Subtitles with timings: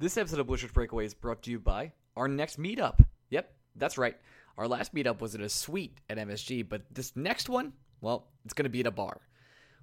[0.00, 3.04] This episode of Blue Breakaway is brought to you by our next meetup.
[3.30, 4.16] Yep, that's right.
[4.56, 8.54] Our last meetup was at a suite at MSG, but this next one, well, it's
[8.54, 9.20] going to be at a bar.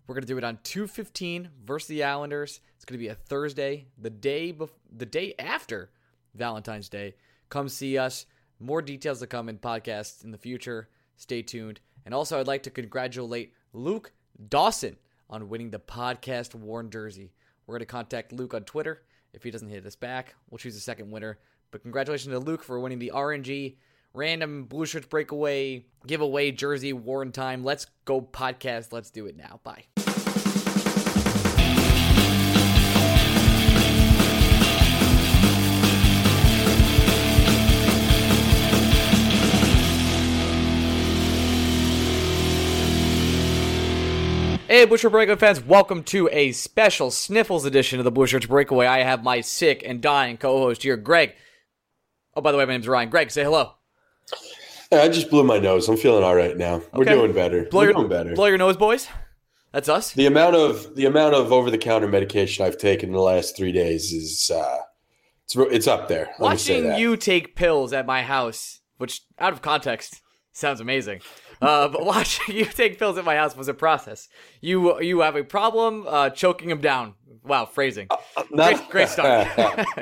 [0.08, 2.62] We're going to do it on 215 versus the Islanders.
[2.78, 5.90] It's going to be a Thursday, the day bef- the day after
[6.34, 7.16] Valentine's Day.
[7.50, 8.26] Come see us.
[8.62, 10.88] More details to come in podcasts in the future.
[11.18, 11.82] Stay tuned.
[12.05, 14.13] And also, I'd like to congratulate Luke
[14.48, 14.96] Dawson
[15.30, 17.34] on winning the podcast worn jersey.
[17.68, 19.02] We're going to contact Luke on Twitter.
[19.36, 21.38] If he doesn't hit us back, we'll choose a second winner.
[21.72, 23.76] But congratulations to Luke for winning the RNG
[24.14, 27.64] random Blue Shirts Breakaway giveaway jersey war worn time.
[27.64, 28.94] Let's go podcast.
[28.94, 29.60] Let's do it now.
[29.64, 29.84] Bye.
[44.76, 48.85] Hey, Blue Shirt Breakaway fans, welcome to a special Sniffles edition of the Blue Breakaway.
[48.85, 51.34] I have my sick and dying co-host here, Greg.
[52.35, 53.09] Oh, by the way, my name's Ryan.
[53.09, 53.76] Greg, say hello.
[54.91, 55.87] Hey, I just blew my nose.
[55.87, 56.81] I'm feeling all right now.
[56.91, 57.63] We're doing better.
[57.63, 58.35] Blow We're your, doing better.
[58.35, 59.07] Blow your nose, boys.
[59.71, 60.12] That's us.
[60.12, 63.55] the amount of the amount of over the counter medication I've taken in the last
[63.55, 64.79] three days is uh,
[65.46, 66.25] it's it's up there.
[66.38, 71.22] Let Watching you take pills at my house, which out of context sounds amazing,
[71.62, 74.30] uh, but watching you take pills at my house was a process.
[74.62, 77.14] You you have a problem uh, choking them down.
[77.44, 78.08] Wow, phrasing.
[78.38, 79.48] I'm not- great- great start.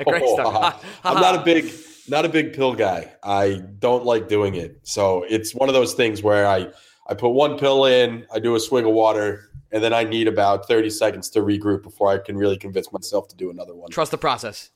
[0.04, 0.22] Great.
[0.22, 1.72] Ha, ha, I'm not a big
[2.08, 3.12] not a big pill guy.
[3.22, 4.80] I don't like doing it.
[4.82, 6.68] So it's one of those things where I
[7.06, 10.26] I put one pill in, I do a swig of water, and then I need
[10.26, 13.90] about 30 seconds to regroup before I can really convince myself to do another one.
[13.90, 14.70] Trust the process.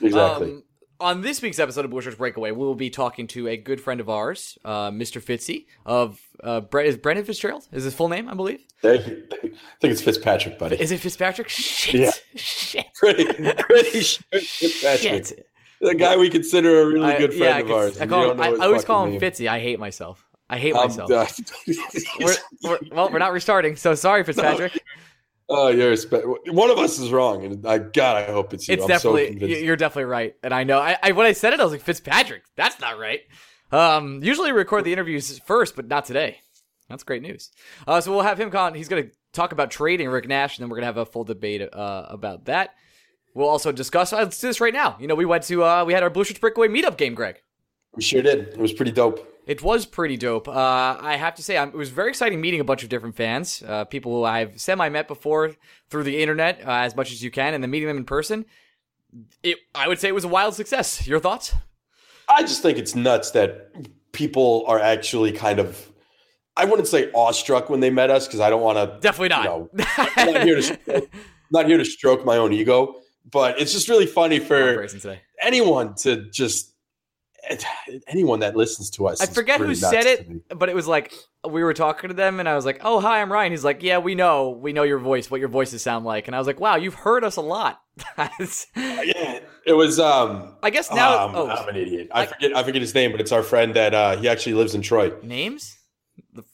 [0.00, 0.50] Exactly.
[0.50, 0.64] Um,
[1.00, 3.80] on this week's episode of Blue Shirts Breakaway, we will be talking to a good
[3.80, 5.20] friend of ours, uh, Mr.
[5.22, 7.66] Fitzy of uh, Bre- is Brendan Fitzgerald.
[7.72, 8.64] Is his full name, I believe.
[8.84, 9.24] I think
[9.82, 10.80] it's Fitzpatrick, buddy.
[10.80, 11.48] Is it Fitzpatrick?
[11.48, 12.00] Shit.
[12.00, 12.10] Yeah.
[12.36, 12.86] Shit.
[12.94, 15.26] pretty, pretty sure Fitzpatrick.
[15.26, 15.46] Shit.
[15.80, 18.00] The guy we consider a really I- good friend I of ours.
[18.00, 19.48] I, call him, I, I always call him fucking Fitzy.
[19.48, 20.26] I hate myself.
[20.48, 20.82] I hate name.
[20.82, 21.10] myself.
[21.10, 21.26] Um,
[22.20, 22.34] we're,
[22.64, 24.82] we're, well, we're not restarting, so sorry, Fitzpatrick.
[25.50, 28.66] Oh, you're a spe- one of us is wrong, and I God, I hope it's
[28.68, 28.74] you.
[28.74, 30.78] it's I'm definitely so you- you're definitely right, and I know.
[30.78, 32.44] I, I when I said it, I was like Fitzpatrick.
[32.56, 33.20] That's not right.
[33.72, 36.38] Um, usually we record the interviews first, but not today.
[36.88, 37.50] That's great news.
[37.86, 38.74] Uh, so we'll have him on.
[38.74, 41.06] He's going to talk about trading Rick Nash, and then we're going to have a
[41.06, 42.74] full debate uh, about that.
[43.32, 44.12] We'll also discuss.
[44.12, 44.96] Uh, let's do this right now.
[44.98, 47.40] You know, we went to uh, we had our Blue Shirts Breakaway meetup game, Greg.
[47.94, 48.48] We sure did.
[48.48, 49.24] It was pretty dope.
[49.50, 50.46] It was pretty dope.
[50.46, 53.16] Uh, I have to say, um, it was very exciting meeting a bunch of different
[53.16, 55.56] fans, uh, people who I've semi met before
[55.88, 58.44] through the internet uh, as much as you can, and then meeting them in person.
[59.42, 61.04] It, I would say it was a wild success.
[61.04, 61.52] Your thoughts?
[62.28, 63.72] I just think it's nuts that
[64.12, 65.90] people are actually kind of.
[66.56, 69.00] I wouldn't say awestruck when they met us because I don't want to.
[69.00, 69.42] Definitely not.
[69.42, 71.08] You know, I'm not here to
[71.50, 74.86] not here to stroke my own ego, but it's just really funny for
[75.42, 76.69] anyone to just
[78.08, 79.20] anyone that listens to us.
[79.20, 80.28] I forget who said it,
[80.58, 81.12] but it was like
[81.48, 83.82] we were talking to them, and I was like, "Oh, hi, I'm Ryan." He's like,
[83.82, 86.46] "Yeah, we know, we know your voice, what your voices sound like," and I was
[86.46, 87.80] like, "Wow, you've heard us a lot."
[88.76, 89.98] Yeah, it was.
[90.00, 91.26] Um, I guess now.
[91.26, 92.08] um, oh, I'm an idiot.
[92.12, 92.56] I forget.
[92.56, 95.12] I forget his name, but it's our friend that uh, he actually lives in Troy.
[95.22, 95.76] names?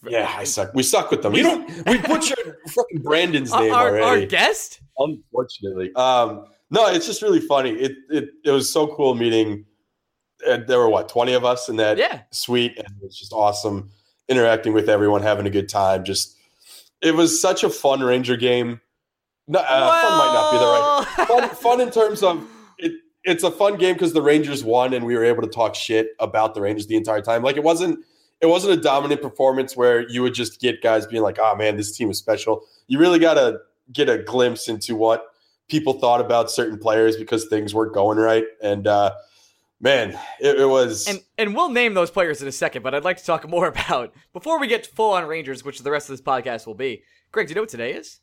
[0.02, 0.72] Fr- Yeah, I suck.
[0.74, 1.34] We suck with them.
[1.34, 1.86] You don't.
[1.86, 4.22] We butchered fucking Brandon's name our, already.
[4.22, 4.80] our guest.
[4.98, 5.92] unfortunately.
[5.94, 7.70] Um, no, it's just really funny.
[7.70, 9.64] It it it was so cool meeting.
[10.46, 12.22] Uh, there were what twenty of us in that Yeah.
[12.30, 13.90] suite, and it was just awesome
[14.28, 16.04] interacting with everyone, having a good time.
[16.04, 16.36] Just
[17.00, 18.80] it was such a fun Ranger game.
[19.48, 22.44] No, uh, fun might not be the right Well- fun, fun in terms of
[22.78, 22.92] it.
[23.24, 26.08] It's a fun game because the Rangers won, and we were able to talk shit
[26.20, 27.42] about the Rangers the entire time.
[27.42, 28.00] Like it wasn't.
[28.42, 31.76] It wasn't a dominant performance where you would just get guys being like, "Oh man,
[31.78, 33.60] this team is special." You really got to
[33.92, 35.24] get a glimpse into what
[35.68, 38.44] people thought about certain players because things weren't going right.
[38.62, 39.12] And uh,
[39.80, 41.06] man, it, it was.
[41.08, 43.66] And and we'll name those players in a second, but I'd like to talk more
[43.68, 47.02] about before we get full on Rangers, which the rest of this podcast will be.
[47.32, 48.20] Greg, do you know what today is?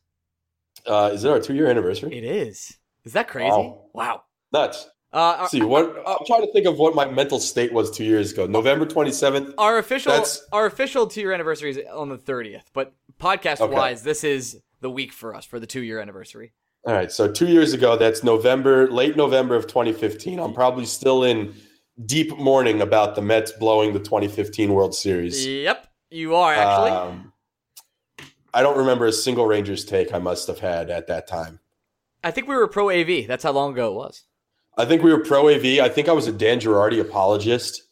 [0.87, 2.17] uh, is it our two year anniversary?
[2.17, 2.77] It is.
[3.05, 3.49] Is that crazy?
[3.51, 3.85] Wow.
[3.93, 4.23] Wow.
[4.51, 4.89] Nuts.
[5.11, 8.03] Uh, Let's see what I'm trying to think of what my mental state was two
[8.03, 8.47] years ago.
[8.47, 9.53] November 27th.
[9.59, 14.01] our official That's- our official two year anniversary is on the thirtieth, but podcast wise,
[14.01, 16.53] this is the week for us for the two year anniversary.
[16.85, 20.37] All right, so two years ago, that's November, late November of 2015.
[20.39, 21.53] I'm probably still in
[22.05, 25.45] deep mourning about the Mets blowing the 2015 World Series.
[25.47, 26.91] Yep, you are actually.
[26.91, 27.33] Um,
[28.53, 31.59] I don't remember a single Rangers take I must have had at that time.
[32.23, 33.27] I think we were pro AV.
[33.27, 34.23] That's how long ago it was.
[34.77, 35.79] I think we were pro AV.
[35.79, 37.83] I think I was a Dan Girardi apologist.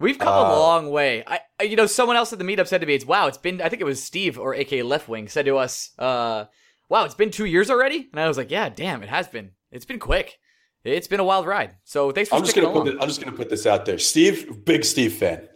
[0.00, 1.22] We've come Uh, a long way.
[1.26, 3.62] I, you know, someone else at the meetup said to me, "It's wow, it's been."
[3.62, 6.46] I think it was Steve or AK Left Wing said to us, uh,
[6.94, 9.50] "Wow, it's been two years already." And I was like, "Yeah, damn, it has been.
[9.72, 10.38] It's been quick.
[10.84, 12.86] It's been a wild ride." So thanks for I'm just gonna put along.
[12.86, 13.98] this, I'm just gonna put this out there.
[13.98, 15.48] Steve, big Steve fan.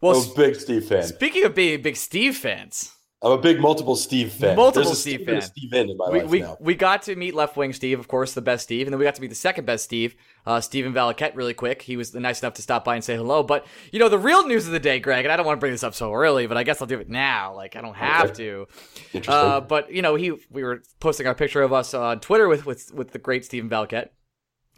[0.00, 1.02] well, big Steve fan.
[1.02, 2.90] speaking of being big Steve fans,
[3.20, 4.54] I'm a big multiple Steve fan.
[4.54, 5.42] Multiple There's a Steve and fan.
[5.42, 6.56] Steve in in my we life we, now.
[6.60, 9.04] we got to meet Left Wing Steve, of course, the best Steve, and then we
[9.04, 10.14] got to meet the second best Steve,
[10.46, 11.82] uh, Steven Valiquette, really quick.
[11.82, 13.42] He was nice enough to stop by and say hello.
[13.42, 15.60] But you know, the real news of the day, Greg, and I don't want to
[15.60, 17.54] bring this up so early, but I guess I'll do it now.
[17.56, 18.68] Like I don't have to.
[19.12, 19.34] Interesting.
[19.34, 22.66] Uh, but you know, he we were posting our picture of us on Twitter with
[22.66, 24.10] with with the great Stephen Valiquette.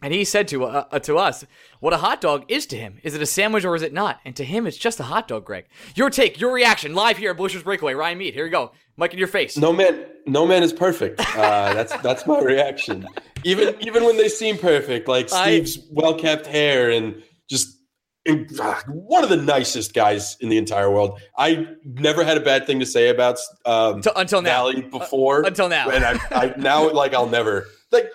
[0.03, 1.45] And he said to uh, uh, to us,
[1.79, 2.97] "What a hot dog is to him.
[3.03, 4.19] Is it a sandwich or is it not?
[4.25, 5.65] And to him, it's just a hot dog, Greg.
[5.95, 7.93] Your take, your reaction, live here at Bush's Breakaway.
[7.93, 9.57] Ryan Mead, here you go, mic in your face.
[9.57, 11.19] no man, no man is perfect.
[11.19, 13.07] Uh, that's that's my reaction.
[13.43, 17.77] Even even when they seem perfect, like Steve's well kept hair and just
[18.25, 21.19] in, ah, one of the nicest guys in the entire world.
[21.37, 24.49] I never had a bad thing to say about um, Until- until now.
[24.49, 25.43] Valley before.
[25.43, 25.89] until now.
[25.89, 28.09] and I, I now like I'll never like.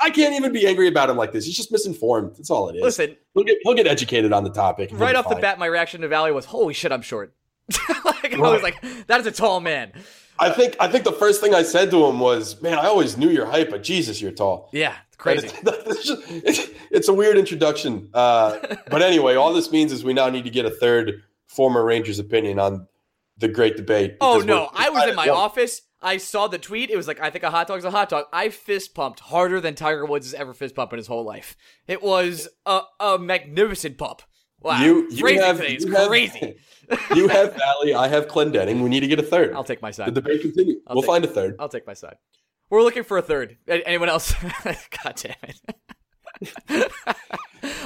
[0.00, 1.44] I can't even be angry about him like this.
[1.44, 2.36] He's just misinformed.
[2.36, 2.82] That's all it is.
[2.82, 4.90] Listen, he'll get he'll get educated on the topic.
[4.92, 7.34] right off the bat, my reaction to Valley was, "Holy shit, I'm short."
[8.04, 9.92] like, I was like, "That is a tall man."
[10.40, 13.16] I think I think the first thing I said to him was, "Man, I always
[13.16, 15.48] knew you're hype, but Jesus, you're tall." Yeah, it's crazy.
[15.62, 18.08] It's, it's just- it's- it's a weird introduction.
[18.14, 18.56] Uh,
[18.90, 22.18] but anyway, all this means is we now need to get a third former Rangers
[22.18, 22.86] opinion on
[23.36, 24.16] the great debate.
[24.22, 25.82] Oh no, I was in my office.
[26.00, 26.90] I saw the tweet.
[26.90, 28.26] It was like, I think a hot dog's a hot dog.
[28.32, 31.56] I fist pumped harder than Tiger Woods has ever fist pumped in his whole life.
[31.86, 34.22] It was a, a magnificent pump.
[34.60, 36.56] Wow, You, you phrasing have, you have- crazy.
[37.14, 38.82] you have Valley, I have Clendening.
[38.82, 39.54] We need to get a third.
[39.54, 40.08] I'll take my side.
[40.08, 40.80] the debate continue.
[40.86, 41.56] I'll we'll take- find a third.
[41.58, 42.16] I'll take my side.
[42.70, 43.56] We're looking for a third.
[43.68, 44.34] Anyone else?
[45.04, 45.34] God damn
[46.40, 46.92] it.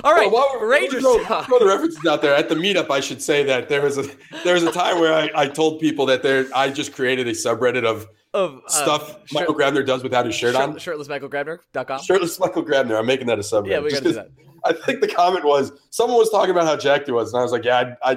[0.04, 1.02] All right, Well, while Rangers.
[1.02, 2.34] Throw, throw the references out there.
[2.34, 4.08] At the meetup, I should say that there was a
[4.44, 7.32] there was a time where I, I told people that there I just created a
[7.32, 10.78] subreddit of of uh, stuff shirt- Michael Grabner does without his shirt on.
[10.78, 12.02] shirt- shirtlessmichaelgrabner.com.
[12.02, 12.98] Shirtless Michael Grabner.
[12.98, 13.68] I'm making that a subreddit.
[13.70, 14.30] Yeah, we gotta do that.
[14.64, 17.42] I think the comment was someone was talking about how jacked he was, and I
[17.42, 18.16] was like, yeah, I, I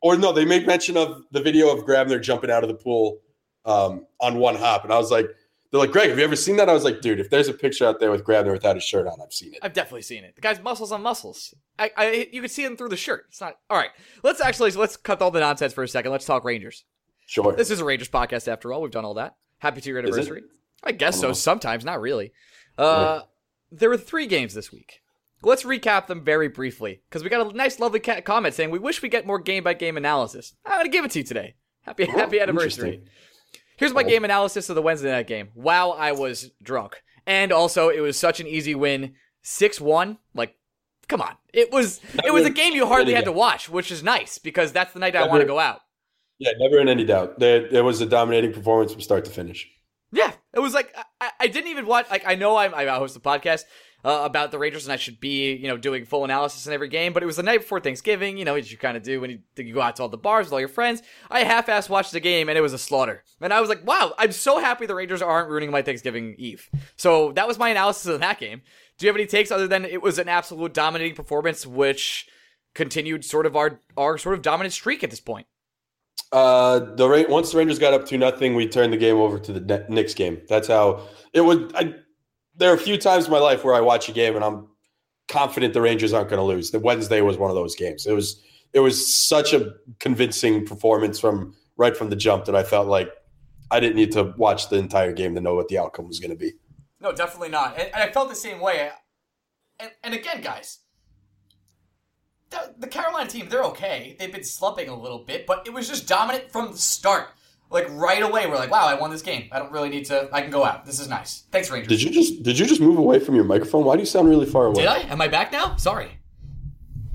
[0.00, 3.18] or no, they made mention of the video of Grabner jumping out of the pool
[3.64, 5.26] um, on one hop, and I was like,
[5.70, 6.68] they're like, Greg, have you ever seen that?
[6.68, 9.06] I was like, dude, if there's a picture out there with Grabner without his shirt
[9.06, 9.58] on, I've seen it.
[9.62, 10.34] I've definitely seen it.
[10.34, 11.54] The guy's muscles on muscles.
[11.78, 13.26] I, I, you can see him through the shirt.
[13.28, 13.90] It's not all right.
[14.22, 16.10] Let's actually let's cut all the nonsense for a second.
[16.12, 16.84] Let's talk Rangers.
[17.26, 17.52] Sure.
[17.54, 18.80] This is a Rangers podcast after all.
[18.80, 19.36] We've done all that.
[19.58, 20.42] Happy two year anniversary.
[20.82, 21.26] I guess I so.
[21.28, 21.32] know.
[21.34, 22.32] Sometimes, not really.
[22.78, 23.22] Uh,
[23.70, 25.02] there were three games this week.
[25.42, 29.02] Let's recap them very briefly because we got a nice, lovely comment saying we wish
[29.02, 30.54] we get more game by game analysis.
[30.64, 31.54] I'm gonna give it to you today.
[31.82, 33.02] Happy, Oh, happy anniversary.
[33.78, 34.08] Here's my Oh.
[34.08, 35.48] game analysis of the Wednesday night game.
[35.54, 37.02] Wow, I was drunk.
[37.26, 39.14] And also, it was such an easy win.
[39.42, 40.18] 6 1.
[40.34, 40.56] Like,
[41.08, 41.34] come on.
[41.52, 44.72] It was it was a game you hardly had to watch, which is nice because
[44.72, 45.80] that's the night I want to go out.
[46.38, 47.38] Yeah, never in any doubt.
[47.38, 49.68] There, there was a dominating performance from start to finish.
[50.12, 52.08] Yeah, it was like I, I didn't even watch.
[52.10, 53.64] Like I know I'm, I host a podcast
[54.04, 56.88] uh, about the Rangers, and I should be you know doing full analysis in every
[56.88, 57.12] game.
[57.12, 58.38] But it was the night before Thanksgiving.
[58.38, 60.16] You know what you kind of do when you, you go out to all the
[60.16, 61.02] bars with all your friends.
[61.30, 63.24] I half-ass watched the game, and it was a slaughter.
[63.40, 66.68] And I was like, wow, I'm so happy the Rangers aren't ruining my Thanksgiving Eve.
[66.96, 68.62] So that was my analysis of that game.
[68.98, 72.28] Do you have any takes other than it was an absolute dominating performance, which
[72.74, 75.46] continued sort of our our sort of dominant streak at this point?
[76.30, 79.52] Uh, the once the Rangers got up to nothing, we turned the game over to
[79.52, 80.42] the Knicks game.
[80.48, 81.72] That's how it would.
[81.74, 81.94] I,
[82.58, 84.68] there are a few times in my life where I watch a game and I'm
[85.28, 86.70] confident the Rangers aren't going to lose.
[86.70, 88.06] The Wednesday was one of those games.
[88.06, 88.42] It was
[88.74, 93.10] it was such a convincing performance from right from the jump that I felt like
[93.70, 96.30] I didn't need to watch the entire game to know what the outcome was going
[96.30, 96.52] to be.
[97.00, 97.78] No, definitely not.
[97.78, 98.90] And, I felt the same way.
[99.78, 100.80] And, and again, guys,
[102.50, 104.16] the, the Carolina team, they're okay.
[104.18, 107.28] They've been slumping a little bit, but it was just dominant from the start.
[107.70, 109.48] Like right away, we're like, wow, I won this game.
[109.52, 110.28] I don't really need to.
[110.32, 110.86] I can go out.
[110.86, 111.44] This is nice.
[111.52, 111.88] Thanks, Rangers.
[111.88, 113.84] Did you just did you just move away from your microphone?
[113.84, 114.82] Why do you sound really far away?
[114.82, 114.98] Did I?
[115.00, 115.76] Am I back now?
[115.76, 116.18] Sorry.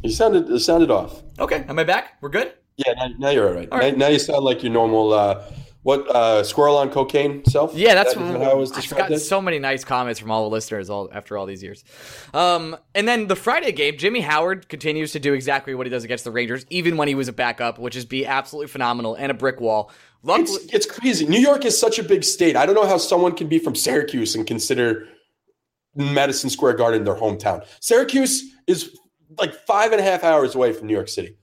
[0.03, 1.23] You sounded it sounded off.
[1.39, 1.65] Okay.
[1.67, 2.17] Am I back?
[2.21, 2.53] We're good.
[2.77, 3.69] Yeah, now, now you're all right.
[3.71, 3.97] All right.
[3.97, 5.43] Now, now you sound like your normal uh,
[5.83, 7.75] What uh, squirrel on cocaine self?
[7.75, 10.31] Yeah, that's That is what, how it was I've gotten so many nice comments from
[10.31, 11.83] all the listeners all after all these years.
[12.33, 16.05] Um, and then the Friday game, Jimmy Howard continues to do exactly what he does
[16.05, 19.29] against the Rangers, even when he was a backup, which is be absolutely phenomenal and
[19.29, 19.91] a brick wall.
[20.23, 21.25] Luckily, It's, it's crazy.
[21.25, 22.55] New York is such a big state.
[22.55, 25.09] I don't know how someone can be from Syracuse and consider
[25.95, 27.65] Madison Square Garden their hometown.
[27.81, 28.97] Syracuse is
[29.37, 31.35] like five and a half hours away from New York City.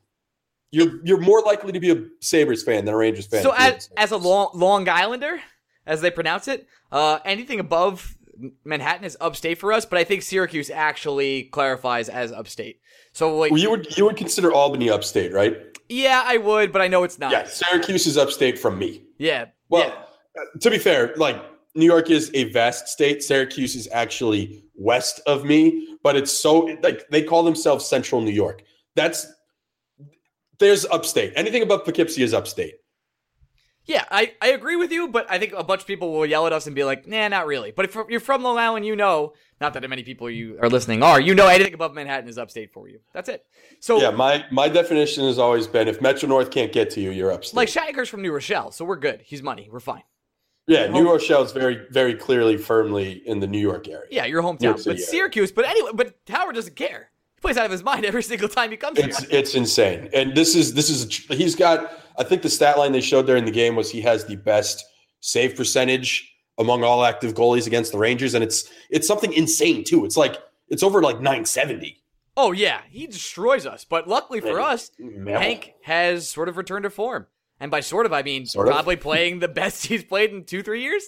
[0.73, 3.43] You're you're more likely to be a Sabres fan than a Rangers fan.
[3.43, 5.41] so if you're in as, as a long, Long Islander,
[5.87, 8.17] as they pronounce it, uh, anything above
[8.65, 12.81] Manhattan is upstate for us, but I think Syracuse actually clarifies as upstate.
[13.13, 15.57] So like, Well, you would you would consider Albany upstate, right?
[15.89, 17.33] yeah, I would, but I know it's not.
[17.33, 19.03] Yeah, Syracuse is upstate from me.
[19.19, 19.47] Yeah.
[19.69, 20.41] Well, yeah.
[20.41, 21.37] uh, to be fair, like
[21.75, 23.23] New York is a vast state.
[23.25, 28.31] Syracuse is actually west of me, but it's so like they call themselves Central New
[28.31, 28.63] York.
[28.95, 29.27] That's
[30.61, 31.33] there's upstate.
[31.35, 32.75] Anything above Poughkeepsie is upstate.
[33.87, 36.47] Yeah, I, I agree with you, but I think a bunch of people will yell
[36.47, 37.73] at us and be like, nah, not really.
[37.73, 41.03] But if you're from Long Island, you know, not that many people you are listening
[41.03, 43.01] are, you know anything above Manhattan is upstate for you.
[43.13, 43.45] That's it.
[43.81, 47.11] So, Yeah, my my definition has always been if Metro North can't get to you,
[47.11, 47.57] you're upstate.
[47.57, 49.23] like Shiger's from New Rochelle, so we're good.
[49.25, 49.69] He's money.
[49.73, 50.05] We're fine.
[50.69, 54.07] yeah, New Rochelle is very very clearly firmly in the New York area.
[54.11, 54.63] Yeah, your hometown.
[54.63, 55.01] York But.
[55.01, 57.11] Syracuse, but anyway, but Howard doesn't care.
[57.41, 59.29] Plays out of his mind every single time he comes It's here.
[59.33, 61.91] it's insane, and this is this is he's got.
[62.19, 64.37] I think the stat line they showed there in the game was he has the
[64.37, 64.85] best
[65.21, 70.05] save percentage among all active goalies against the Rangers, and it's it's something insane too.
[70.05, 70.37] It's like
[70.69, 71.97] it's over like nine seventy.
[72.37, 73.85] Oh, yeah, he destroys us.
[73.85, 74.91] But luckily for us,
[75.27, 77.27] Hank has sort of returned to form.
[77.59, 78.73] And by sort of, I mean Sort of.
[78.73, 81.03] probably playing the best he's played in two, three years.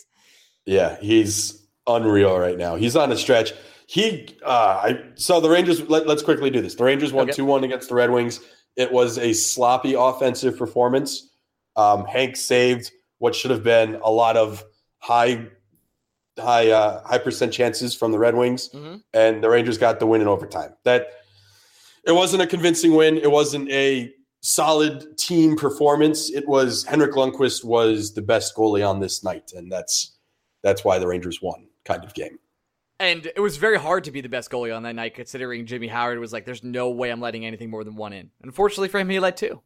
[0.67, 2.75] Yeah, he's unreal right now.
[2.77, 3.53] He's on a stretch.
[3.93, 4.49] He, uh,
[4.83, 5.87] I so the Rangers.
[5.91, 6.75] Let, us quickly do this.
[6.77, 7.37] The Rangers won Okay.
[7.37, 8.41] two one against the Red Wings.
[8.75, 11.29] It was a sloppy offensive performance.
[11.77, 14.65] Um, Hank saved what should have been a lot of
[14.97, 15.47] high,
[16.39, 19.03] high, uh, high percent chances from the Red Wings, Mhm.
[19.13, 20.73] and the Rangers got the win in overtime.
[20.85, 21.09] That
[22.05, 23.19] it wasn't a convincing win.
[23.19, 26.31] It wasn't a solid team performance.
[26.31, 30.13] It was Henrik Lundqvist was the best goalie on this night, and that's
[30.63, 32.39] that's why the Rangers won kind of game.
[33.03, 35.89] And it was very hard to be the best goalie on that night, considering Jimmy
[35.89, 39.01] Howard was like, "There's no way I'm letting anything more than one in." Unfortunately for
[39.01, 39.61] him, he let two.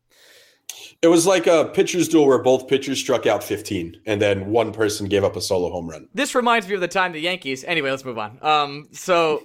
[1.03, 4.73] It was like a pitcher's duel where both pitchers struck out 15 and then one
[4.73, 6.09] person gave up a solo home run.
[6.15, 7.63] This reminds me of the time the Yankees.
[7.63, 8.39] Anyway, let's move on.
[8.43, 9.43] Um, so,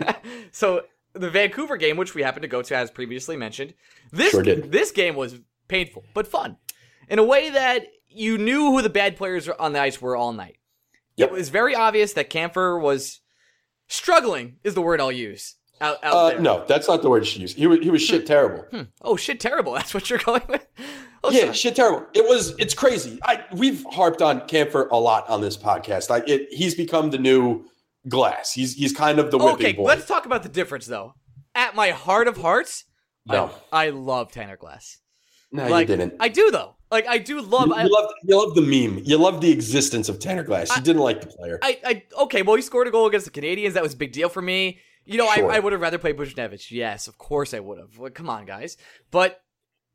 [0.52, 3.74] so the Vancouver game, which we happened to go to, as previously mentioned,
[4.12, 6.56] this Sure this game was painful but fun,
[7.08, 10.32] in a way that you knew who the bad players on the ice were all
[10.32, 10.56] night.
[11.16, 11.30] Yep.
[11.30, 13.20] It was very obvious that Kampfer was
[13.94, 14.56] struggling.
[14.64, 16.40] Is the word I'll use out, out Uh, there.
[16.40, 17.56] no, that's not the word she used.
[17.56, 18.64] He was, he was shit terrible.
[19.02, 19.40] Oh shit!
[19.40, 19.72] Terrible.
[19.78, 20.66] That's what you're going with.
[21.22, 21.52] Oh, Yeah, sorry.
[21.54, 22.06] shit terrible.
[22.14, 23.18] It was it's crazy.
[23.22, 26.10] I we've harped on Kampfer a lot on this podcast.
[26.10, 27.64] I it, he's become the new
[28.08, 28.52] glass.
[28.52, 29.84] He's he's kind of the whipping Okay, boy.
[29.84, 31.14] let's talk about the difference though.
[31.54, 32.84] At my heart of hearts,
[33.26, 33.50] No.
[33.72, 34.98] I, I love Tanner Glass.
[35.52, 36.14] no, like, you didn't.
[36.20, 36.76] I do though.
[36.94, 37.66] Like I do love.
[37.66, 39.02] you, I, you loved you loved the meme.
[39.04, 40.68] You love the existence of Tanner Glass.
[40.68, 41.58] You I- didn't like the player.
[41.60, 42.42] I, I, okay.
[42.42, 43.72] Well, he scored a goal against the Canadiens.
[43.72, 44.78] That was a big deal for me.
[45.04, 45.50] You know, Sure.
[45.50, 46.70] I, I would have rather played Buchnevich.
[46.70, 47.98] Yes, of course I would have.
[47.98, 48.76] Like, come on, guys.
[49.10, 49.42] But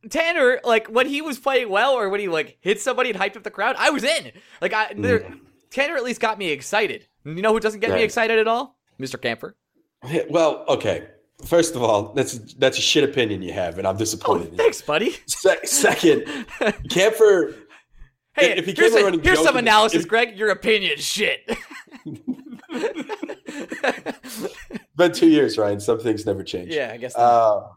[0.09, 3.37] Tanner, like when he was playing well, or when he like hit somebody and hyped
[3.37, 4.33] up the crowd, I was in.
[4.61, 5.39] Like, I there, mm.
[5.71, 7.07] Tanner at least got me excited.
[7.23, 8.77] You know who doesn't get me excited at all?
[8.99, 9.15] Mr.
[9.15, 9.53] Kampfer.
[10.29, 11.07] well, okay.
[11.45, 14.47] First of all, that's that's a shit opinion you have, and I'm Oh, disappointed.
[14.47, 14.57] in you.
[14.57, 15.15] thanks, buddy.
[15.25, 16.21] Se- second,
[16.89, 17.55] Kampfer.
[18.33, 20.37] Hey, If he here's, came a- here's some analysis, if- Greg.
[20.37, 21.49] Your opinion, shit.
[24.95, 25.79] Been two years, Ryan.
[25.79, 26.73] Some things never change.
[26.73, 27.15] yeah, I guess.
[27.15, 27.67] Uh,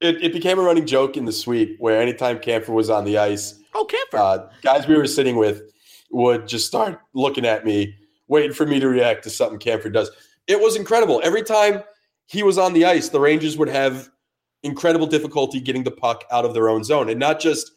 [0.00, 3.18] it, it became a running joke in the suite where anytime Kampfer was on the
[3.18, 4.18] ice, oh, Kampfer.
[4.18, 5.62] uh, guys we were sitting with
[6.10, 7.94] would just start looking at me,
[8.28, 10.10] waiting for me to react to something Kampfer does.
[10.46, 11.20] It was incredible.
[11.24, 11.82] Every time
[12.26, 14.08] he was on the ice, the Rangers would have
[14.62, 17.72] incredible difficulty getting the puck out of their own zone, and not just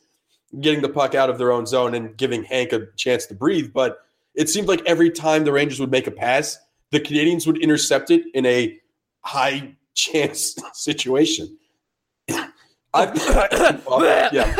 [0.61, 3.71] getting the puck out of their own zone and giving Hank a chance to breathe,
[3.73, 3.99] but
[4.35, 6.57] it seemed like every time the Rangers would make a pass,
[6.91, 8.77] the Canadians would intercept it in a
[9.21, 11.57] high chance situation.
[12.93, 13.13] I've,
[13.85, 14.53] well, yeah,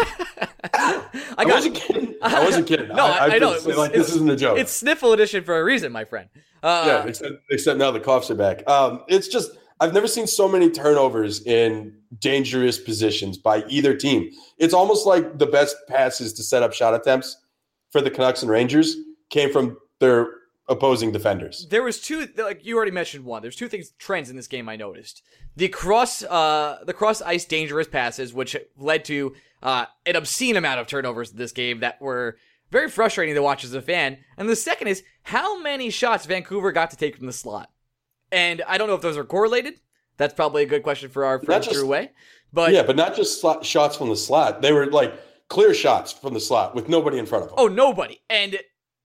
[0.74, 2.16] I I, wasn't kidding.
[2.22, 2.90] I wasn't kidding.
[2.90, 3.52] No, I- I've I know.
[3.54, 4.58] been It was- like this isn't a joke.
[4.58, 6.28] It's sniffle edition for a reason, my friend.
[6.62, 8.68] Uh, yeah, except, except now the coughs are back.
[8.68, 14.32] Um, it's just I've never seen so many turnovers in dangerous positions by either team.
[14.58, 17.38] It's almost like the best passes to set up shot attempts
[17.92, 18.96] for the Canucks and Rangers
[19.30, 20.30] came from their
[20.68, 21.68] opposing defenders.
[21.70, 24.68] there was two like you already mentioned one there's two things trends in this game
[24.68, 25.22] i noticed
[25.56, 30.80] the cross uh the cross ice dangerous passes which led to uh an obscene amount
[30.80, 32.36] of turnovers in this game that were
[32.72, 34.18] very frustrating to watch as a fan.
[34.38, 37.70] And the second is how many shots Vancouver got to take from the slot.
[38.32, 39.80] And I don't know if those are correlated.
[40.18, 42.12] That's probably a good question for our friend Drew Way.
[42.54, 44.62] But yeah, but not just slot, shots from the slot.
[44.62, 45.14] They were like
[45.50, 47.60] clear shots from the slot with nobody in front of them.
[47.60, 48.22] oh, nobody.
[48.30, 48.58] And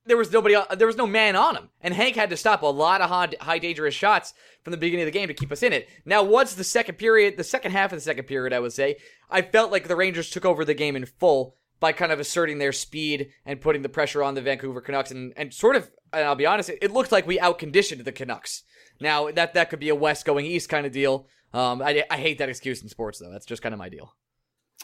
[0.06, 0.54] there was nobody.
[0.54, 1.68] Uh, there was no man on him.
[1.80, 5.02] And Hank had to stop a lot of high, high dangerous shots from the beginning
[5.02, 5.88] of the game to keep us in it.
[6.04, 8.96] Now, once the second period, the second half of the second period, I would say,
[9.28, 12.58] I felt like the Rangers took over the game in full by kind of asserting
[12.58, 16.24] their speed and putting the pressure on the Vancouver Canucks and, and sort of, and
[16.24, 18.64] I'll be honest, it, it looked like we outconditioned the Canucks.
[19.00, 21.26] Now that that could be a west going east kind of deal.
[21.52, 23.30] Um, I, I hate that excuse in sports though.
[23.30, 24.14] That's just kind of my deal.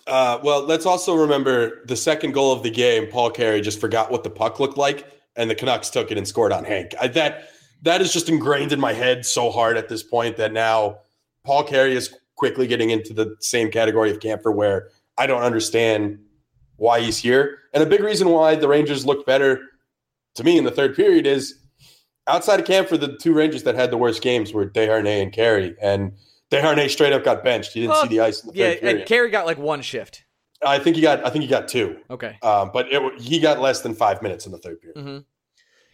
[0.06, 3.08] Uh, well, let's also remember the second goal of the game.
[3.08, 6.26] Paul Carey just forgot what the puck looked like, and the Canucks took it and
[6.28, 6.94] scored on Hank.
[7.00, 7.48] I, that
[7.82, 10.98] that is just ingrained in my head so hard at this point that now
[11.44, 16.18] Paul Carey is quickly getting into the same category of Kampfer where I don't understand
[16.76, 17.58] why he's here.
[17.72, 19.60] And a big reason why the Rangers looked better
[20.34, 21.58] to me in the third period is
[22.26, 25.74] outside of Kampfer the two Rangers that had the worst games were Desharnais and Carey.
[25.80, 26.12] And
[26.50, 27.72] Desharnais straight up got benched.
[27.72, 28.98] He didn't Well, see the ice in the Yeah, third period.
[28.98, 30.24] and Carey got like one shift.
[30.64, 31.24] I think he got.
[31.24, 32.38] I think he got two, Okay.
[32.42, 34.96] um, but it, he got less than five minutes in the third period.
[34.98, 35.18] Mm-hmm.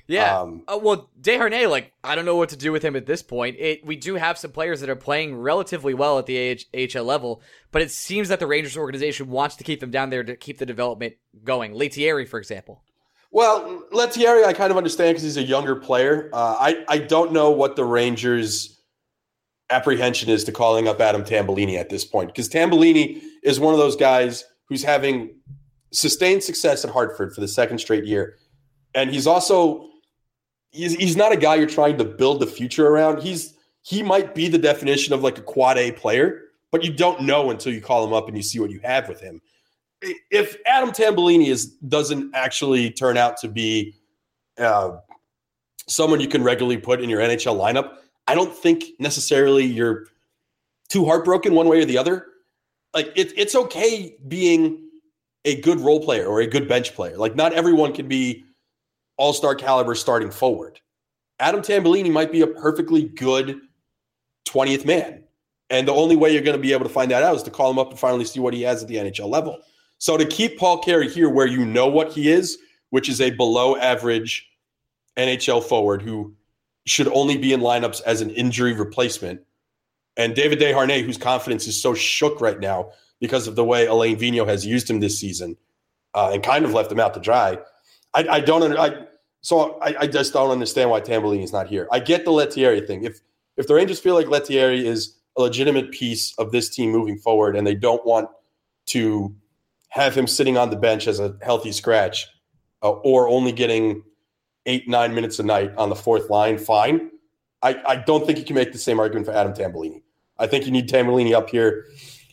[0.08, 0.40] Yeah.
[0.40, 3.22] Um, Uh, well, Desharnais, like I don't know what to do with him at this
[3.22, 3.56] point.
[3.58, 7.04] It we do have some players that are playing relatively well at the AH, AHL
[7.04, 10.36] level, but it seems that the Rangers organization wants to keep them down there to
[10.36, 11.72] keep the development going.
[11.74, 12.82] Lettieri, for example.
[13.32, 16.28] Well, Lettieri, I kind of understand because he's a younger player.
[16.34, 18.78] Uh, I I don't know what the Rangers'
[19.70, 23.80] apprehension is to calling up Adam Tambellini at this point because Tambellini is one of
[23.80, 25.34] those guys who's having
[25.92, 28.36] sustained success at Hartford for the second straight year,
[28.94, 29.88] and he's also
[30.70, 33.22] he's he's not a guy you're trying to build the future around.
[33.22, 37.22] He's he might be the definition of like a quad A player, but you don't
[37.22, 39.40] know until you call him up and you see what you have with him.
[40.30, 43.94] If Adam Tambellini is doesn't actually turn out to be
[44.58, 44.96] uh,
[45.88, 50.06] someone you can regularly put in your NHL lineup, I don't think necessarily you're
[50.88, 52.26] too heartbroken one way or the other.
[52.94, 54.88] Like it, it's okay being
[55.44, 57.16] a good role player or a good bench player.
[57.16, 58.44] Like not everyone can be
[59.16, 60.80] all star caliber starting forward.
[61.38, 63.60] Adam Tambellini might be a perfectly good
[64.48, 65.24] 20th man.
[65.70, 67.50] And the only way you're going to be able to find that out is to
[67.50, 69.58] call him up and finally see what he has at the NHL level.
[70.02, 72.58] So to keep Paul Carey here where you know what he is,
[72.90, 74.50] which is a below average
[75.16, 76.34] NHL forward who
[76.86, 79.42] should only be in lineups as an injury replacement.
[80.16, 84.16] And David Desharnais, whose confidence is so shook right now because of the way Alain
[84.16, 85.56] Vigneault has used him this season
[86.14, 87.56] uh, and kind of left him out to dry.
[88.12, 89.04] I, I don't under, I,
[89.40, 91.86] so I, I just don't understand why Tambellini is not here.
[91.92, 93.04] I get the Lettieri thing.
[93.04, 93.20] If
[93.56, 97.54] if the Rangers feel like Lettieri is a legitimate piece of this team moving forward
[97.54, 98.28] and they don't want
[98.86, 99.32] to
[99.92, 102.26] have him sitting on the bench as a healthy scratch
[102.82, 104.02] uh, or only getting
[104.64, 107.10] eight, nine minutes a night on the fourth line, fine.
[107.60, 110.00] I, I don't think you can make the same argument for Adam Tambellini.
[110.38, 111.84] I think you need Tambellini up here.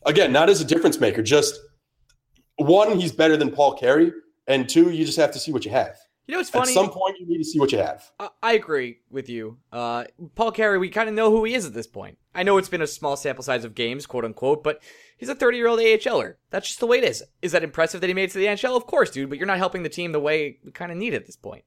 [0.05, 1.59] Again, not as a difference maker, just
[2.55, 4.13] one, he's better than Paul Carey,
[4.47, 5.97] and two, you just have to see what you have.
[6.27, 6.71] You know, it's funny.
[6.71, 8.09] At some point, you need to see what you have.
[8.41, 9.57] I- agree with you.
[9.71, 12.17] Uh, Paul Carey, we kind of know who he is at this point.
[12.33, 14.81] I know it's been a small sample size of games, quote unquote, but
[15.19, 16.35] he's a 30 year old AHLer.
[16.49, 17.23] That's just the way it is.
[17.41, 18.75] Is that impressive that he made it to the NHL?
[18.75, 21.13] Of course, dude, but you're not helping the team the way we kind of need
[21.13, 21.63] at this point.